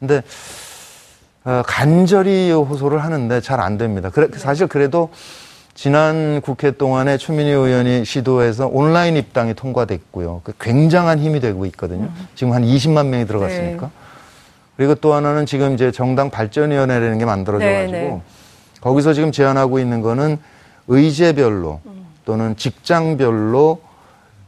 근데 0.00 0.22
어, 1.44 1.62
간절히 1.64 2.50
호소를 2.50 3.04
하는데 3.04 3.40
잘 3.40 3.60
안 3.60 3.78
됩니다. 3.78 4.10
그래, 4.10 4.26
사실 4.36 4.66
그래도 4.66 5.10
지난 5.74 6.40
국회 6.40 6.70
동안에 6.70 7.18
최민희 7.18 7.50
의원이 7.50 8.04
시도해서 8.04 8.68
온라인 8.68 9.16
입당이 9.16 9.54
통과됐고요. 9.54 10.42
그 10.44 10.52
굉장한 10.60 11.18
힘이 11.18 11.40
되고 11.40 11.66
있거든요. 11.66 12.08
지금 12.36 12.52
한 12.52 12.62
20만 12.62 13.06
명이 13.06 13.26
들어갔으니까. 13.26 13.86
네. 13.86 13.92
그리고 14.76 14.94
또 14.94 15.14
하나는 15.14 15.46
지금 15.46 15.74
이제 15.74 15.90
정당 15.90 16.30
발전위원회라는 16.30 17.18
게 17.18 17.24
만들어져 17.24 17.64
네, 17.64 17.80
가지고 17.80 17.96
네. 17.96 18.22
거기서 18.80 19.14
지금 19.14 19.32
제안하고 19.32 19.78
있는 19.78 20.00
거는 20.00 20.38
의제별로 20.86 21.80
또는 22.24 22.56
직장별로 22.56 23.80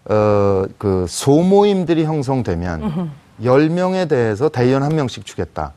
어, 0.09 0.65
그 0.79 1.07
소모임들이 1.09 2.05
형성되면 2.05 3.11
10명에 3.43 4.09
대해서 4.09 4.49
대의원 4.49 4.85
한 4.85 4.95
명씩 4.95 5.27
주겠다. 5.27 5.73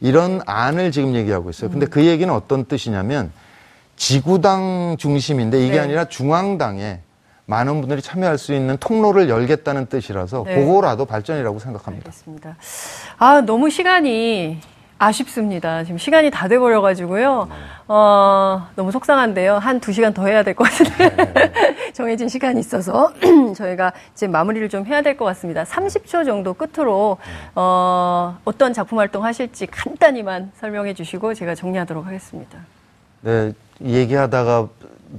이런 0.00 0.40
안을 0.46 0.92
지금 0.92 1.14
얘기하고 1.14 1.50
있어요. 1.50 1.70
근데 1.70 1.86
그 1.86 2.04
얘기는 2.04 2.32
어떤 2.32 2.64
뜻이냐면 2.64 3.30
지구당 3.96 4.96
중심인데 4.98 5.58
이게 5.64 5.74
네. 5.74 5.78
아니라 5.80 6.04
중앙당에 6.06 7.00
많은 7.46 7.80
분들이 7.80 8.00
참여할 8.00 8.38
수 8.38 8.54
있는 8.54 8.76
통로를 8.78 9.28
열겠다는 9.28 9.86
뜻이라서 9.86 10.44
네. 10.46 10.54
그거라도 10.56 11.04
발전이라고 11.04 11.58
생각합니다. 11.58 12.06
알겠습니다. 12.08 12.56
아, 13.18 13.40
너무 13.42 13.68
시간이 13.70 14.58
아쉽습니다. 14.96 15.84
지금 15.84 15.98
시간이 15.98 16.30
다 16.30 16.48
돼버려가지고요. 16.48 17.48
어, 17.88 18.66
너무 18.76 18.90
속상한데요. 18.92 19.58
한 19.58 19.80
두 19.80 19.92
시간 19.92 20.14
더 20.14 20.26
해야 20.26 20.42
될 20.42 20.54
것 20.54 20.64
같은데. 20.64 21.52
정해진 21.92 22.28
시간이 22.28 22.60
있어서 22.60 23.12
저희가 23.54 23.92
이제 24.14 24.26
마무리를 24.26 24.68
좀 24.70 24.86
해야 24.86 25.02
될 25.02 25.16
것 25.18 25.26
같습니다. 25.26 25.64
30초 25.64 26.24
정도 26.24 26.54
끝으로, 26.54 27.18
어, 27.54 28.38
어떤 28.44 28.72
작품 28.72 28.98
활동 28.98 29.24
하실지 29.24 29.66
간단히만 29.66 30.52
설명해 30.58 30.94
주시고 30.94 31.34
제가 31.34 31.54
정리하도록 31.54 32.06
하겠습니다. 32.06 32.58
네, 33.24 33.54
얘기하다가 33.82 34.68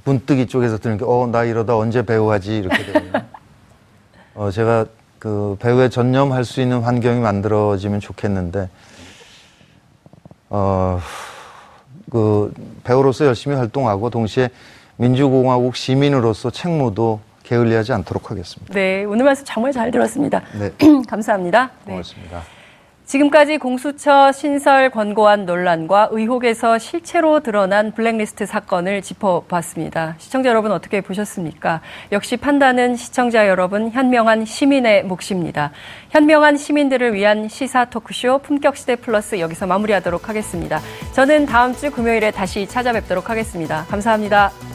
문득 0.03 0.37
이쪽에서 0.37 0.77
드는 0.77 0.97
게, 0.97 1.05
어, 1.05 1.27
나 1.31 1.43
이러다 1.43 1.75
언제 1.75 2.03
배우 2.03 2.29
하지? 2.31 2.57
이렇게 2.57 2.85
되거든요. 2.85 3.23
어, 4.35 4.51
제가 4.51 4.85
그 5.17 5.57
배우에 5.59 5.89
전념할 5.89 6.45
수 6.45 6.61
있는 6.61 6.81
환경이 6.81 7.19
만들어지면 7.19 7.99
좋겠는데, 8.01 8.69
어, 10.51 10.99
그 12.11 12.53
배우로서 12.83 13.25
열심히 13.25 13.55
활동하고 13.55 14.11
동시에 14.11 14.49
민주공화국 14.97 15.75
시민으로서 15.75 16.51
책무도 16.51 17.19
게을리하지 17.41 17.91
않도록 17.91 18.29
하겠습니다. 18.29 18.71
네, 18.71 19.03
오늘 19.05 19.25
말씀 19.25 19.43
정말 19.45 19.71
잘 19.71 19.89
들었습니다. 19.89 20.43
네, 20.59 20.71
감사합니다. 21.09 21.71
네. 21.85 21.91
고맙습니다. 21.93 22.54
지금까지 23.05 23.59
공수처 23.59 24.31
신설 24.31 24.89
권고안 24.89 25.45
논란과 25.45 26.09
의혹에서 26.11 26.79
실체로 26.79 27.39
드러난 27.39 27.91
블랙리스트 27.91 28.45
사건을 28.45 29.01
짚어봤습니다. 29.03 30.15
시청자 30.17 30.49
여러분 30.49 30.71
어떻게 30.71 31.01
보셨습니까? 31.01 31.81
역시 32.11 32.35
판단은 32.35 32.95
시청자 32.95 33.47
여러분 33.47 33.91
현명한 33.91 34.45
시민의 34.45 35.03
몫입니다. 35.03 35.71
현명한 36.09 36.57
시민들을 36.57 37.13
위한 37.13 37.47
시사 37.47 37.85
토크쇼 37.85 38.39
품격시대 38.39 38.97
플러스 38.97 39.39
여기서 39.39 39.67
마무리하도록 39.67 40.27
하겠습니다. 40.27 40.79
저는 41.13 41.45
다음 41.45 41.75
주 41.75 41.91
금요일에 41.91 42.31
다시 42.31 42.67
찾아뵙도록 42.67 43.29
하겠습니다. 43.29 43.85
감사합니다. 43.87 44.74